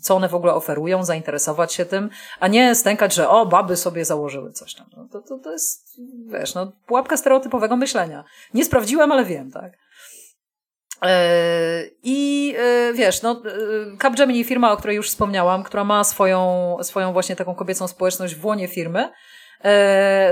[0.02, 4.04] co one w ogóle oferują, zainteresować się tym, a nie stękać, że o, baby sobie
[4.04, 4.86] założyły coś tam.
[4.96, 8.24] No, to, to, to jest, wiesz, no, pułapka stereotypowego myślenia.
[8.54, 9.72] Nie sprawdziłem, ale wiem, tak.
[11.02, 12.54] E, I
[12.94, 13.42] wiesz, no,
[14.02, 18.46] Capgemini, firma, o której już wspomniałam, która ma swoją, swoją właśnie taką kobiecą społeczność w
[18.46, 19.08] łonie firmy,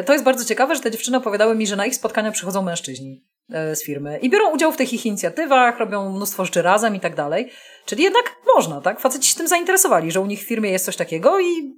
[0.06, 3.24] to jest bardzo ciekawe, że te dziewczyny opowiadały mi, że na ich spotkania przychodzą mężczyźni
[3.48, 7.14] z firmy i biorą udział w tych ich inicjatywach, robią mnóstwo rzeczy razem i tak
[7.14, 7.50] dalej.
[7.86, 9.00] Czyli jednak można, tak?
[9.00, 11.74] Faceci się tym zainteresowali, że u nich w firmie jest coś takiego i,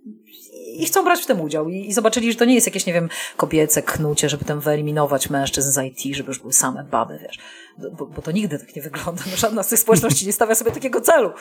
[0.79, 1.69] i chcą brać w tym udział.
[1.69, 5.31] I, I, zobaczyli, że to nie jest jakieś, nie wiem, kobiece knucie, żeby tam wyeliminować
[5.31, 7.39] mężczyzn z IT, żeby już były same baby, wiesz.
[7.79, 9.23] Bo, bo to nigdy tak nie wygląda.
[9.31, 11.33] No, żadna z tych społeczności nie stawia sobie takiego celu.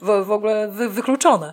[0.00, 1.52] W, ogóle wy, wykluczone.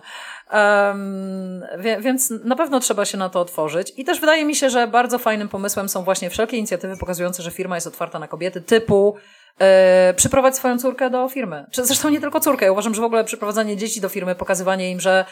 [0.52, 3.92] Um, wie, więc na pewno trzeba się na to otworzyć.
[3.96, 7.50] I też wydaje mi się, że bardzo fajnym pomysłem są właśnie wszelkie inicjatywy pokazujące, że
[7.50, 9.16] firma jest otwarta na kobiety, typu
[9.60, 11.66] Yy, przyprowadź swoją córkę do firmy.
[11.72, 12.64] Zresztą nie tylko córkę.
[12.64, 15.24] Ja uważam, że w ogóle przyprowadzanie dzieci do firmy, pokazywanie im, że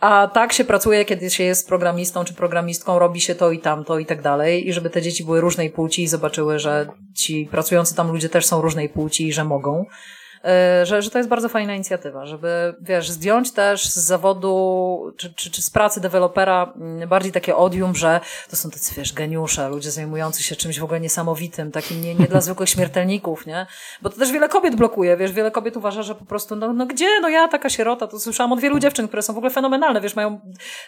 [0.00, 3.98] a tak się pracuje, kiedy się jest programistą czy programistką, robi się to i tamto
[3.98, 4.68] i tak dalej.
[4.68, 8.46] I żeby te dzieci były różnej płci i zobaczyły, że ci pracujący tam ludzie też
[8.46, 9.84] są różnej płci i że mogą.
[10.44, 15.34] E, że, że to jest bardzo fajna inicjatywa, żeby, wiesz, zdjąć też z zawodu, czy,
[15.34, 18.20] czy, czy z pracy dewelopera mm, bardziej takie odium, że
[18.50, 22.26] to są tacy, wiesz, geniusze, ludzie zajmujący się czymś w ogóle niesamowitym, takim nie, nie
[22.26, 23.66] dla zwykłych śmiertelników, nie?
[24.02, 26.86] Bo to też wiele kobiet blokuje, wiesz, wiele kobiet uważa, że po prostu, no, no
[26.86, 30.00] gdzie, no ja taka sierota, to słyszałam od wielu dziewczyn, które są w ogóle fenomenalne,
[30.00, 30.40] wiesz, mają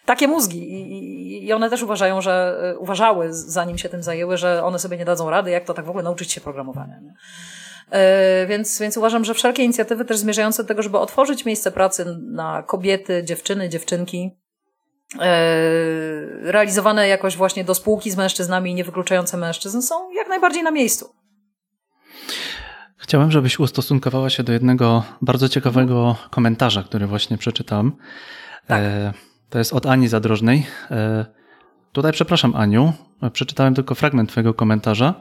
[0.05, 4.37] takie mózgi i, i, i one też uważają, że, e, uważały, zanim się tym zajęły,
[4.37, 7.15] że one sobie nie dadzą rady, jak to tak w ogóle nauczyć się programowania, nie?
[7.93, 12.19] E, więc, więc uważam, że wszelkie inicjatywy też zmierzające do tego, żeby otworzyć miejsce pracy
[12.21, 14.31] na kobiety, dziewczyny, dziewczynki,
[15.21, 15.21] e,
[16.53, 20.71] realizowane jakoś właśnie do spółki z mężczyznami i nie wykluczające mężczyzn są jak najbardziej na
[20.71, 21.15] miejscu.
[22.97, 27.97] Chciałem, żebyś ustosunkowała się do jednego bardzo ciekawego komentarza, który właśnie przeczytam.
[28.67, 28.81] Tak.
[28.83, 29.13] E,
[29.51, 30.67] to jest od Ani Zadrożnej.
[31.93, 32.93] Tutaj przepraszam Aniu,
[33.33, 35.15] przeczytałem tylko fragment twojego komentarza.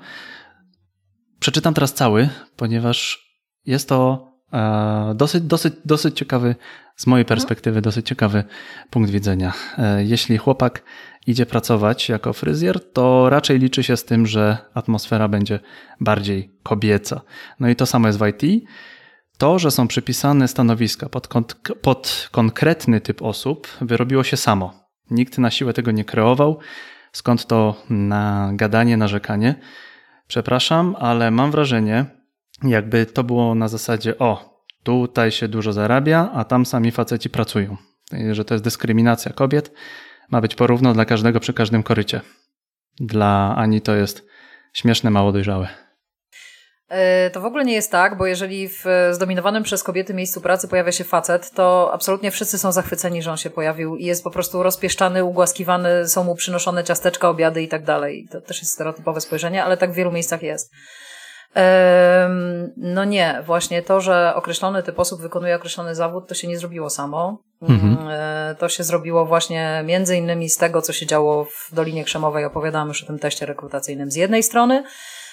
[1.42, 3.28] Przeczytam teraz cały, ponieważ
[3.66, 6.56] jest to e, dosyć, dosyć, dosyć ciekawy,
[6.96, 7.38] z mojej mhm.
[7.38, 8.44] perspektywy, dosyć ciekawy
[8.90, 9.54] punkt widzenia.
[9.78, 10.84] E, jeśli chłopak
[11.28, 15.60] idzie pracować jako fryzjer, to raczej liczy się z tym, że atmosfera będzie
[16.00, 17.22] bardziej kobieca.
[17.60, 18.64] No i to samo jest w IT.
[19.38, 21.28] To, że są przypisane stanowiska pod,
[21.82, 24.74] pod konkretny typ osób, wyrobiło się samo.
[25.12, 26.60] Nikt na siłę tego nie kreował.
[27.12, 29.56] Skąd to na gadanie, narzekanie?
[30.32, 32.06] Przepraszam, ale mam wrażenie,
[32.64, 37.78] jakby to było na zasadzie: o, tutaj się dużo zarabia, a tam sami faceci pracują.
[38.32, 39.74] Że to jest dyskryminacja kobiet.
[40.30, 42.22] Ma być porówno dla każdego przy każdym korycie.
[43.00, 44.28] Dla Ani to jest
[44.74, 45.68] śmieszne, mało dojrzałe.
[46.92, 50.68] E, to w ogóle nie jest tak, bo jeżeli w zdominowanym przez kobiety miejscu pracy
[50.68, 54.32] pojawia się facet, to absolutnie wszyscy są zachwyceni, że on się pojawił i jest po
[54.32, 58.28] prostu rozpieszczany, ugłaskiwany, są mu przynoszone ciasteczka, obiady i tak dalej.
[58.32, 60.72] To też jest stereotypowe spojrzenie, ale tak w wielu miejscach jest.
[62.78, 66.90] No nie, właśnie to, że określony typ osób wykonuje określony zawód, to się nie zrobiło
[66.90, 67.44] samo.
[67.62, 67.98] Mhm.
[68.10, 72.46] E, to się zrobiło właśnie między innymi z tego, co się działo w Dolinie Krzemowej.
[72.46, 74.84] Opowiadałam już o tym teście rekrutacyjnym z jednej strony.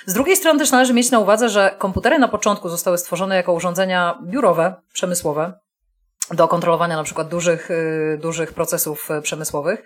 [0.06, 3.52] Z drugiej strony też należy mieć na uwadze, że komputery na początku zostały stworzone jako
[3.52, 5.52] urządzenia biurowe, przemysłowe,
[6.34, 9.82] do kontrolowania na przykład dużych, y, dużych procesów y, przemysłowych.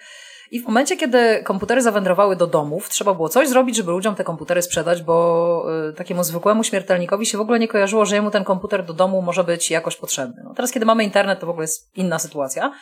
[0.50, 4.24] I w momencie, kiedy komputery zawędrowały do domów, trzeba było coś zrobić, żeby ludziom te
[4.24, 8.44] komputery sprzedać, bo y, takiemu zwykłemu śmiertelnikowi się w ogóle nie kojarzyło, że jemu ten
[8.44, 10.42] komputer do domu może być jakoś potrzebny.
[10.44, 12.72] No teraz, kiedy mamy internet, to w ogóle jest inna sytuacja.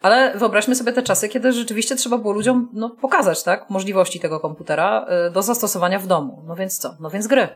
[0.00, 4.40] Ale wyobraźmy sobie te czasy, kiedy rzeczywiście trzeba było ludziom no, pokazać tak, możliwości tego
[4.40, 6.42] komputera y, do zastosowania w domu.
[6.46, 6.96] No więc co?
[7.00, 7.48] No więc gry.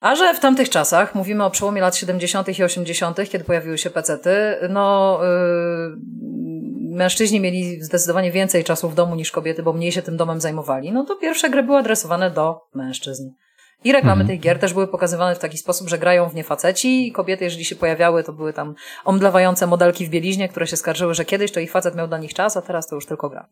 [0.00, 2.58] A że w tamtych czasach, mówimy o przełomie lat 70.
[2.58, 4.30] i 80., kiedy pojawiły się pecety,
[4.70, 5.96] no yy,
[6.96, 10.92] mężczyźni mieli zdecydowanie więcej czasu w domu niż kobiety, bo mniej się tym domem zajmowali.
[10.92, 13.30] No to pierwsze gry były adresowane do mężczyzn.
[13.84, 14.28] I reklamy mhm.
[14.28, 17.44] tych gier też były pokazywane w taki sposób, że grają w nie faceci i kobiety,
[17.44, 18.74] jeżeli się pojawiały, to były tam
[19.04, 22.34] omdlewające modelki w bieliźnie, które się skarżyły, że kiedyś to ich facet miał dla nich
[22.34, 23.48] czas, a teraz to już tylko gra.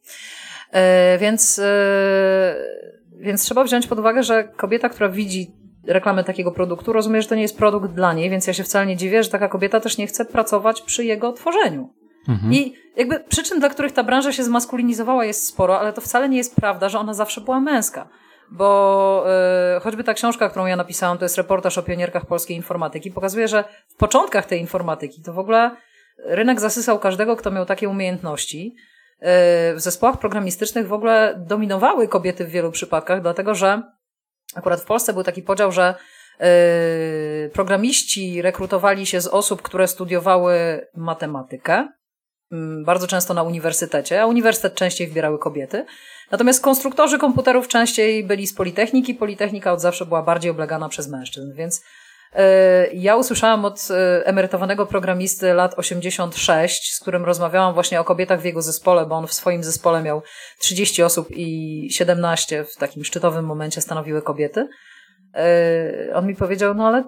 [0.72, 2.56] E, więc, e,
[3.18, 5.50] więc trzeba wziąć pod uwagę, że kobieta, która widzi
[5.86, 8.86] reklamę takiego produktu, rozumie, że to nie jest produkt dla niej, więc ja się wcale
[8.86, 11.94] nie dziwię, że taka kobieta też nie chce pracować przy jego tworzeniu.
[12.28, 12.52] Mhm.
[12.52, 16.36] I jakby przyczyn, dla których ta branża się zmaskulinizowała jest sporo, ale to wcale nie
[16.36, 18.08] jest prawda, że ona zawsze była męska
[18.50, 19.24] bo
[19.76, 23.48] y, choćby ta książka, którą ja napisałam, to jest reportaż o pionierkach polskiej informatyki, pokazuje,
[23.48, 25.76] że w początkach tej informatyki to w ogóle
[26.18, 28.76] rynek zasysał każdego, kto miał takie umiejętności.
[29.16, 29.24] Y,
[29.74, 33.82] w zespołach programistycznych w ogóle dominowały kobiety w wielu przypadkach, dlatego że
[34.54, 35.94] akurat w Polsce był taki podział, że
[37.46, 41.88] y, programiści rekrutowali się z osób, które studiowały matematykę,
[42.84, 45.86] bardzo często na uniwersytecie, a uniwersytet częściej wybierały kobiety.
[46.30, 49.14] Natomiast konstruktorzy komputerów częściej byli z Politechniki.
[49.14, 51.84] Politechnika od zawsze była bardziej oblegana przez mężczyzn, więc
[52.32, 58.40] e, ja usłyszałam od e, emerytowanego programisty lat 86, z którym rozmawiałam właśnie o kobietach
[58.40, 60.22] w jego zespole, bo on w swoim zespole miał
[60.58, 64.68] 30 osób i 17 w takim szczytowym momencie stanowiły kobiety.
[65.36, 67.04] E, on mi powiedział, no ale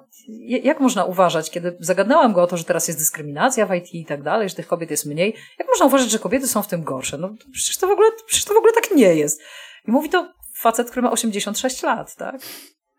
[0.49, 4.05] jak można uważać, kiedy zagadnęłam go o to, że teraz jest dyskryminacja w IT i
[4.05, 6.83] tak dalej, że tych kobiet jest mniej, jak można uważać, że kobiety są w tym
[6.83, 7.19] gorsze?
[7.19, 9.43] No przecież to w ogóle, przecież to w ogóle tak nie jest.
[9.89, 12.37] I mówi to facet, który ma 86 lat, tak?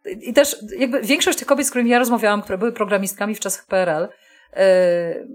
[0.06, 3.66] I też jakby większość tych kobiet, z którymi ja rozmawiałam, które były programistkami w czasach
[3.66, 4.08] PRL,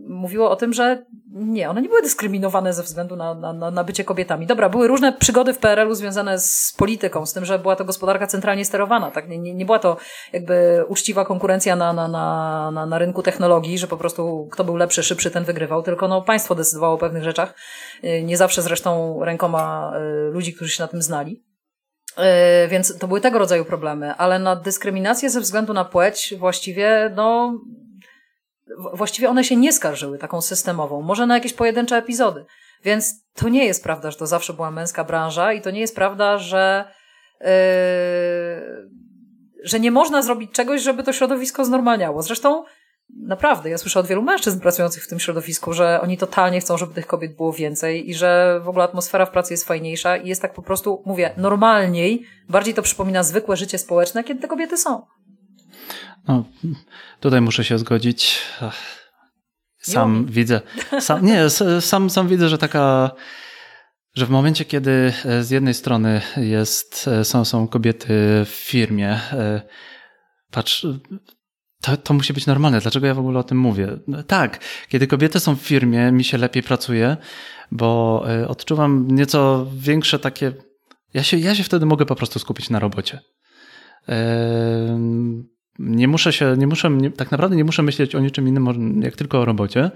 [0.08, 1.04] mówiło o tym, że
[1.34, 4.46] nie, one nie były dyskryminowane ze względu na, na, na bycie kobietami.
[4.46, 8.26] Dobra, były różne przygody w PRL-u związane z polityką, z tym, że była to gospodarka
[8.26, 9.28] centralnie sterowana, tak?
[9.28, 9.96] Nie, nie, nie była to
[10.32, 14.76] jakby uczciwa konkurencja na, na, na, na, na rynku technologii, że po prostu kto był
[14.76, 17.54] lepszy, szybszy, ten wygrywał, tylko no, państwo decydowało o pewnych rzeczach,
[18.02, 21.44] e, nie zawsze zresztą rękoma e, ludzi, którzy się na tym znali.
[22.68, 27.58] Więc to były tego rodzaju problemy, ale na dyskryminację ze względu na płeć właściwie, no,
[28.94, 32.44] właściwie one się nie skarżyły taką systemową, może na jakieś pojedyncze epizody.
[32.84, 35.96] Więc to nie jest prawda, że to zawsze była męska branża i to nie jest
[35.96, 36.84] prawda, że,
[37.40, 37.46] yy,
[39.64, 42.22] że nie można zrobić czegoś, żeby to środowisko znormalniało.
[42.22, 42.64] Zresztą
[43.10, 46.94] naprawdę, ja słyszę od wielu mężczyzn pracujących w tym środowisku, że oni totalnie chcą, żeby
[46.94, 50.42] tych kobiet było więcej i że w ogóle atmosfera w pracy jest fajniejsza i jest
[50.42, 55.02] tak po prostu, mówię, normalniej, bardziej to przypomina zwykłe życie społeczne, kiedy te kobiety są.
[56.28, 56.44] No,
[57.20, 58.42] tutaj muszę się zgodzić.
[59.78, 60.60] Sam widzę,
[61.00, 61.50] sam, nie,
[61.80, 63.10] sam, sam widzę, że taka,
[64.14, 68.08] że w momencie, kiedy e, z jednej strony jest, e, są, są kobiety
[68.44, 69.62] w firmie, e,
[70.50, 70.86] patrz,
[71.82, 72.80] to, to musi być normalne.
[72.80, 73.88] Dlaczego ja w ogóle o tym mówię?
[74.06, 74.58] No, tak,
[74.88, 77.16] kiedy kobiety są w firmie, mi się lepiej pracuje,
[77.70, 80.52] bo odczuwam nieco większe takie.
[81.14, 83.20] Ja się, ja się wtedy mogę po prostu skupić na robocie
[85.78, 89.16] nie muszę się, nie muszę, nie, tak naprawdę nie muszę myśleć o niczym innym, jak
[89.16, 89.90] tylko o robocie.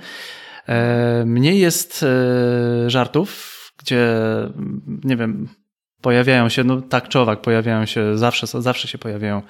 [0.69, 4.09] E, mniej jest e, żartów, gdzie,
[5.05, 5.49] nie wiem,
[6.01, 9.43] pojawiają się, no tak czy owak, pojawiają się, zawsze, zawsze się pojawiają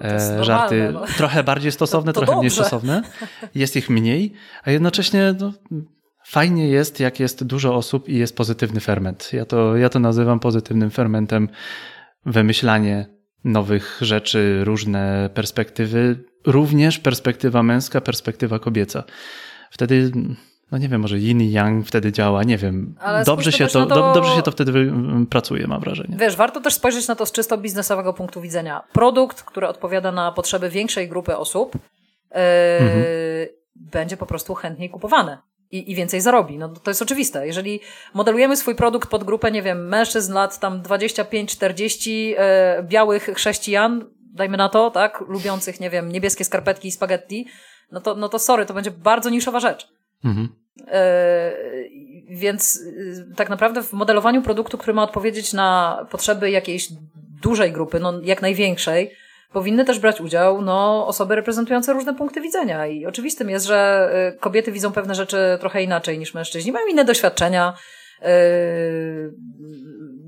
[0.00, 1.04] e, żarty no.
[1.16, 2.40] trochę bardziej stosowne, to, to trochę dobrze.
[2.40, 3.02] mniej stosowne.
[3.54, 4.32] Jest ich mniej,
[4.64, 5.52] a jednocześnie no,
[6.26, 9.30] fajnie jest, jak jest dużo osób i jest pozytywny ferment.
[9.32, 11.48] Ja to, ja to nazywam pozytywnym fermentem
[12.26, 13.15] wymyślanie
[13.46, 19.04] nowych rzeczy, różne perspektywy, również perspektywa męska, perspektywa kobieca.
[19.70, 20.12] Wtedy
[20.72, 22.94] no nie wiem, może yin i yang wtedy działa, nie wiem.
[23.00, 24.92] Ale dobrze się to, to, dobrze się to wtedy
[25.30, 26.16] pracuje, mam wrażenie.
[26.18, 28.82] Wiesz, warto też spojrzeć na to z czysto biznesowego punktu widzenia.
[28.92, 32.40] Produkt, który odpowiada na potrzeby większej grupy osób, yy,
[32.80, 33.04] mhm.
[33.74, 35.38] będzie po prostu chętniej kupowany.
[35.70, 36.58] I, I więcej zarobi.
[36.58, 37.46] No to jest oczywiste.
[37.46, 37.80] Jeżeli
[38.14, 42.36] modelujemy swój produkt pod grupę, nie wiem, mężczyzn lat tam 25-40, yy,
[42.82, 47.46] białych chrześcijan, dajmy na to, tak, lubiących, nie wiem, niebieskie skarpetki i spaghetti,
[47.92, 49.88] no to, no to sorry, to będzie bardzo niszowa rzecz.
[50.24, 50.48] Mhm.
[50.88, 51.52] E,
[52.28, 52.80] więc
[53.30, 56.88] e, tak naprawdę w modelowaniu produktu, który ma odpowiedzieć na potrzeby jakiejś
[57.42, 59.10] dużej grupy, no jak największej,
[59.56, 62.86] powinny też brać udział no, osoby reprezentujące różne punkty widzenia.
[62.86, 67.04] I oczywistym jest, że e, kobiety widzą pewne rzeczy trochę inaczej niż mężczyźni, mają inne
[67.04, 67.74] doświadczenia,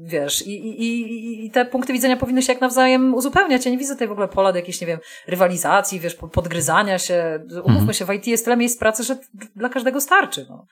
[0.08, 0.52] wiesz, i,
[0.82, 3.64] i, i te punkty widzenia powinny się jak nawzajem uzupełniać.
[3.64, 7.44] Ja nie widzę tutaj w ogóle pola do jakiejś, nie wiem, rywalizacji, wiesz, podgryzania się.
[7.50, 7.92] Umówmy mhm.
[7.92, 9.16] się, w IT jest tyle miejsc pracy, że
[9.56, 10.46] dla każdego starczy.
[10.48, 10.66] No.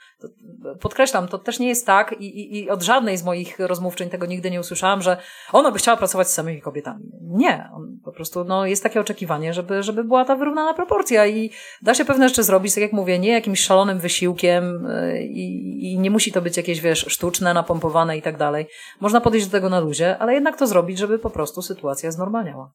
[0.81, 4.27] Podkreślam, to też nie jest tak i, i, i od żadnej z moich rozmówczyń tego
[4.27, 5.17] nigdy nie usłyszałam, że
[5.53, 7.05] ona by chciała pracować z samymi kobietami.
[7.23, 11.51] Nie, on, po prostu no, jest takie oczekiwanie, żeby, żeby była ta wyrównana proporcja i
[11.83, 15.99] da się pewne rzeczy zrobić, tak jak mówię, nie jakimś szalonym wysiłkiem y, i, i
[15.99, 18.67] nie musi to być jakieś, wiesz, sztuczne, napompowane i tak dalej.
[19.01, 22.73] Można podejść do tego na luzie, ale jednak to zrobić, żeby po prostu sytuacja znormalniała.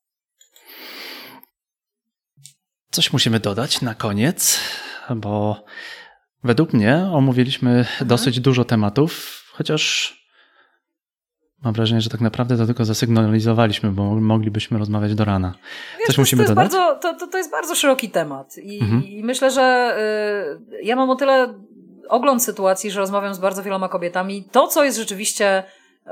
[2.91, 4.60] Coś musimy dodać na koniec,
[5.16, 5.64] bo
[6.43, 8.08] według mnie omówiliśmy mhm.
[8.08, 9.82] dosyć dużo tematów, chociaż
[11.64, 15.54] mam wrażenie, że tak naprawdę to tylko zasygnalizowaliśmy, bo moglibyśmy rozmawiać do rana.
[15.97, 16.72] Wiesz, Coś to, musimy to dodać?
[16.72, 19.04] Bardzo, to, to, jest bardzo szeroki temat i, mhm.
[19.04, 19.95] i myślę, że
[20.72, 21.54] y, ja mam o tyle
[22.10, 24.43] ogląd sytuacji, że rozmawiam z bardzo wieloma kobietami.
[24.52, 25.64] To, co jest rzeczywiście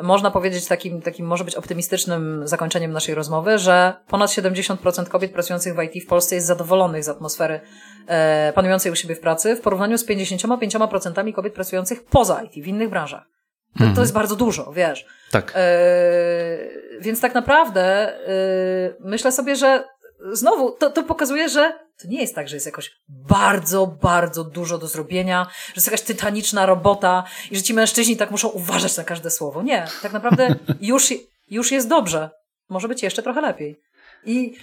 [0.02, 5.76] można powiedzieć takim, takim może być optymistycznym zakończeniem naszej rozmowy, że ponad 70% kobiet pracujących
[5.76, 7.62] w IT w Polsce jest zadowolonych z atmosfery
[8.08, 12.68] e, panującej u siebie w pracy w porównaniu z 55% kobiet pracujących poza IT, w
[12.68, 13.24] innych branżach.
[13.80, 15.06] To, to jest bardzo dużo, wiesz.
[15.32, 15.54] Tak.
[15.56, 15.70] E,
[17.02, 19.84] więc tak naprawdę e, myślę sobie, że
[20.32, 24.78] znowu to, to pokazuje, że to nie jest tak, że jest jakoś bardzo, bardzo dużo
[24.78, 29.04] do zrobienia, że jest jakaś tytaniczna robota i że ci mężczyźni tak muszą uważać na
[29.04, 29.64] każde słowo.
[29.64, 31.14] Nie, tak naprawdę już,
[31.50, 32.30] już jest dobrze.
[32.70, 33.82] Może być jeszcze trochę lepiej.
[34.26, 34.56] I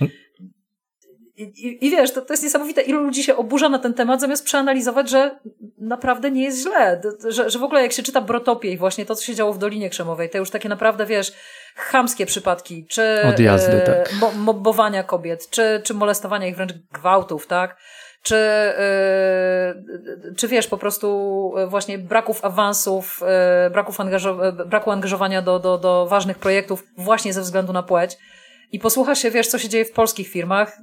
[1.36, 4.44] i, I, wiesz, to, to jest niesamowite, ilu ludzi się oburza na ten temat, zamiast
[4.44, 5.38] przeanalizować, że
[5.78, 7.00] naprawdę nie jest źle.
[7.28, 9.58] Że, że w ogóle jak się czyta Brotopię i właśnie to, co się działo w
[9.58, 11.32] Dolinie Krzemowej, te już takie naprawdę, wiesz,
[11.76, 14.12] chamskie przypadki, czy Odjazdy, e, tak.
[14.20, 17.76] mo, mobbowania kobiet, czy, czy molestowania ich wręcz gwałtów, tak?
[18.22, 19.74] Czy, e,
[20.36, 26.06] czy wiesz, po prostu właśnie braków awansów, e, braków angażo- braku angażowania do, do, do
[26.06, 28.18] ważnych projektów właśnie ze względu na płeć.
[28.72, 30.78] I posłucha się, wiesz, co się dzieje w polskich firmach,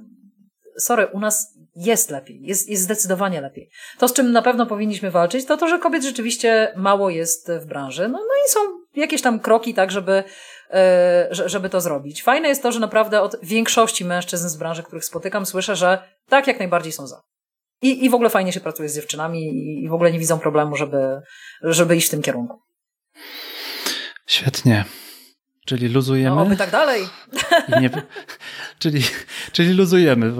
[0.78, 3.70] sorry, u nas jest lepiej, jest, jest zdecydowanie lepiej.
[3.98, 7.66] To, z czym na pewno powinniśmy walczyć, to to, że kobiet rzeczywiście mało jest w
[7.66, 8.08] branży.
[8.08, 8.60] No, no i są
[8.94, 10.24] jakieś tam kroki, tak, żeby,
[11.30, 12.22] yy, żeby to zrobić.
[12.22, 15.98] Fajne jest to, że naprawdę od większości mężczyzn z branży, których spotykam, słyszę, że
[16.28, 17.22] tak, jak najbardziej są za.
[17.82, 19.40] I, i w ogóle fajnie się pracuje z dziewczynami
[19.84, 21.20] i w ogóle nie widzą problemu, żeby,
[21.62, 22.60] żeby iść w tym kierunku.
[24.26, 24.84] Świetnie.
[25.66, 26.36] Czyli luzujemy.
[26.36, 27.08] No, my tak dalej.
[27.80, 27.90] Nie,
[28.78, 29.02] czyli,
[29.52, 30.32] czyli luzujemy.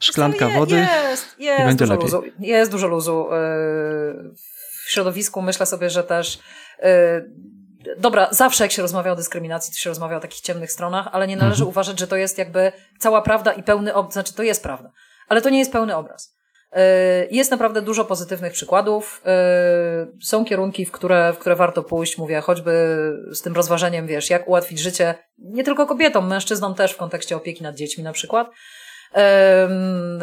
[0.00, 0.76] Szklanka je, wody.
[0.76, 2.22] Jest, jest, będzie dużo luzu.
[2.38, 3.26] Jest dużo luzu.
[3.26, 3.34] Y,
[4.86, 6.38] w środowisku myślę sobie, że też.
[6.78, 6.84] Y,
[7.98, 11.26] dobra, zawsze jak się rozmawia o dyskryminacji, to się rozmawia o takich ciemnych stronach, ale
[11.26, 11.68] nie należy mhm.
[11.68, 14.12] uważać, że to jest jakby cała prawda i pełny obraz.
[14.12, 14.90] Znaczy, to jest prawda,
[15.28, 16.33] ale to nie jest pełny obraz.
[16.76, 19.22] Y, jest naprawdę dużo pozytywnych przykładów.
[20.18, 22.72] Y, są kierunki, w które, w które warto pójść, mówię, choćby
[23.32, 27.62] z tym rozważeniem, wiesz, jak ułatwić życie nie tylko kobietom, mężczyznom też w kontekście opieki
[27.62, 28.50] nad dziećmi na przykład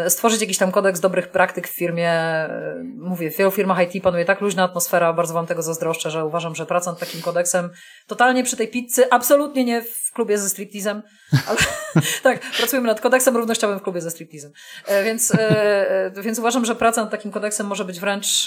[0.07, 2.13] stworzyć jakiś tam kodeks dobrych praktyk w firmie.
[2.97, 6.55] Mówię, w wielu firmach IT panuje tak luźna atmosfera, bardzo Wam tego zazdroszczę, że uważam,
[6.55, 7.69] że praca nad takim kodeksem
[8.07, 11.01] totalnie przy tej pizzy, absolutnie nie w klubie ze striptizem,
[11.47, 11.57] ale
[12.23, 14.51] tak, pracujemy nad kodeksem równościowym w klubie ze striptizem.
[14.85, 18.45] E, więc, e, e, więc uważam, że praca nad takim kodeksem może być wręcz,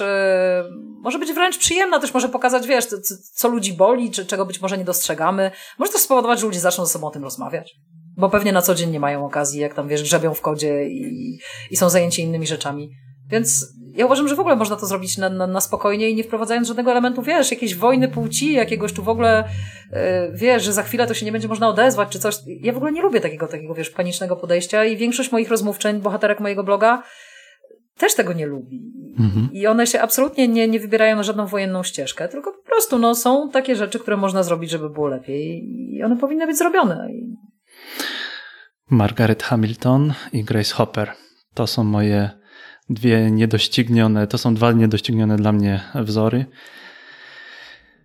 [0.79, 2.87] może być wręcz przyjemna, też może pokazać, wiesz,
[3.35, 5.51] co, ludzi boli, czy czego być może nie dostrzegamy.
[5.79, 7.75] Może też spowodować, że ludzie zaczną ze sobą o tym rozmawiać.
[8.17, 11.39] Bo pewnie na co dzień nie mają okazji, jak tam wiesz, grzebią w kodzie i,
[11.71, 12.91] i są zajęci innymi rzeczami.
[13.31, 16.25] Więc ja uważam, że w ogóle można to zrobić na, na, na spokojnie i nie
[16.25, 19.45] wprowadzając żadnego elementu, wiesz, jakiejś wojny płci, jakiegoś tu w ogóle,
[19.93, 19.99] yy,
[20.35, 22.37] wiesz, że za chwilę to się nie będzie można odezwać, czy coś.
[22.47, 26.41] Ja w ogóle nie lubię takiego, takiego, wiesz, panicznego podejścia i większość moich rozmówczeń, bohaterek
[26.41, 27.03] mojego bloga,
[27.97, 28.93] też tego nie lubi.
[29.19, 29.49] Mhm.
[29.53, 33.15] I one się absolutnie nie, nie wybierają na żadną wojenną ścieżkę, tylko po prostu, no,
[33.15, 37.09] są takie rzeczy, które można zrobić, żeby było lepiej i one powinny być zrobione.
[38.91, 41.13] Margaret Hamilton i Grace Hopper.
[41.55, 42.31] To są moje
[42.91, 46.47] dwie niedoścignione, to są dwa niedoścignione dla mnie wzory.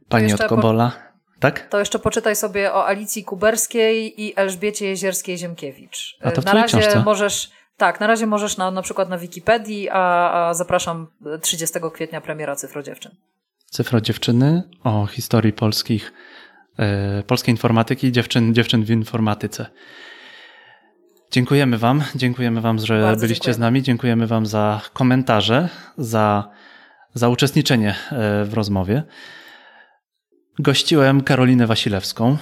[0.09, 0.91] Pani od Kobola.
[0.91, 1.09] Po...
[1.39, 1.69] Tak?
[1.69, 6.17] To jeszcze poczytaj sobie o Alicji Kuberskiej i Elżbiecie Jezierskiej-Ziemkiewicz.
[6.21, 7.03] A to w na razie książce?
[7.05, 11.07] możesz, tak, na razie możesz na, na przykład na Wikipedii, a, a zapraszam
[11.41, 13.11] 30 kwietnia premiera Cyfro Dziewczyn.
[13.65, 16.13] Cyfro Dziewczyny o historii polskich,
[17.27, 19.65] polskiej informatyki, dziewczyn, dziewczyn w informatyce.
[21.32, 23.55] Dziękujemy Wam, dziękujemy Wam, że Bardzo byliście dziękujemy.
[23.55, 26.49] z nami, dziękujemy Wam za komentarze, za,
[27.13, 29.03] za uczestniczenie e, w rozmowie.
[30.59, 32.38] Gościłem Karolinę Wasilewską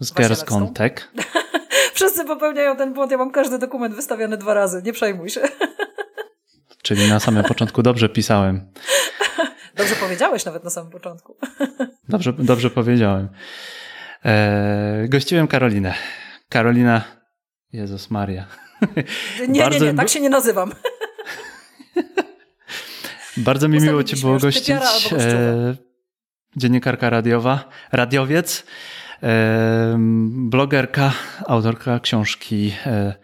[0.00, 1.12] z Girls Tech.
[1.94, 5.40] Wszyscy popełniają ten błąd, ja mam każdy dokument wystawiony dwa razy, nie przejmuj się.
[6.82, 8.60] Czyli na samym początku dobrze pisałem.
[9.76, 11.36] Dobrze powiedziałeś nawet na samym początku.
[12.08, 13.28] Dobrze, dobrze powiedziałem.
[14.24, 15.94] E, gościłem Karolinę.
[16.48, 17.04] Karolina,
[17.72, 18.46] Jezus Maria.
[19.48, 19.84] Nie, Bardzo...
[19.84, 20.72] nie, nie, tak się nie nazywam.
[23.36, 24.70] Bardzo mi miło Cię było gościć.
[24.70, 24.80] E,
[26.56, 28.64] dziennikarka radiowa, radiowiec,
[29.22, 29.98] e,
[30.30, 31.12] blogerka,
[31.46, 33.14] autorka książki e,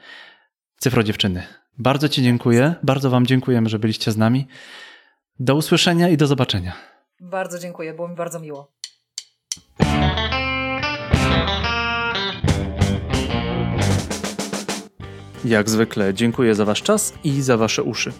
[0.78, 1.42] Cyfro Dziewczyny.
[1.78, 2.74] Bardzo Ci dziękuję.
[2.82, 4.46] Bardzo Wam dziękujemy, że byliście z nami.
[5.40, 6.72] Do usłyszenia i do zobaczenia.
[7.20, 8.72] Bardzo dziękuję, było mi bardzo miło.
[15.44, 18.12] Jak zwykle dziękuję za Wasz czas i za Wasze uszy.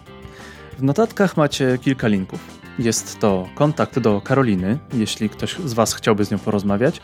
[0.77, 2.39] W notatkach macie kilka linków.
[2.79, 7.01] Jest to kontakt do Karoliny, jeśli ktoś z Was chciałby z nią porozmawiać,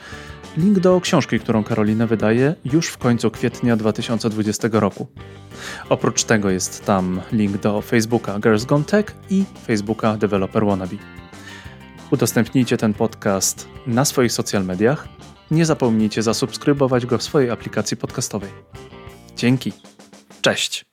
[0.57, 5.07] link do książki, którą Karolina wydaje już w końcu kwietnia 2020 roku.
[5.89, 10.95] Oprócz tego jest tam link do Facebooka Girls Gone Tech i Facebooka Developer Wannabe.
[12.11, 15.07] Udostępnijcie ten podcast na swoich social mediach.
[15.51, 18.49] Nie zapomnijcie zasubskrybować go w swojej aplikacji podcastowej.
[19.35, 19.73] Dzięki.
[20.41, 20.92] Cześć.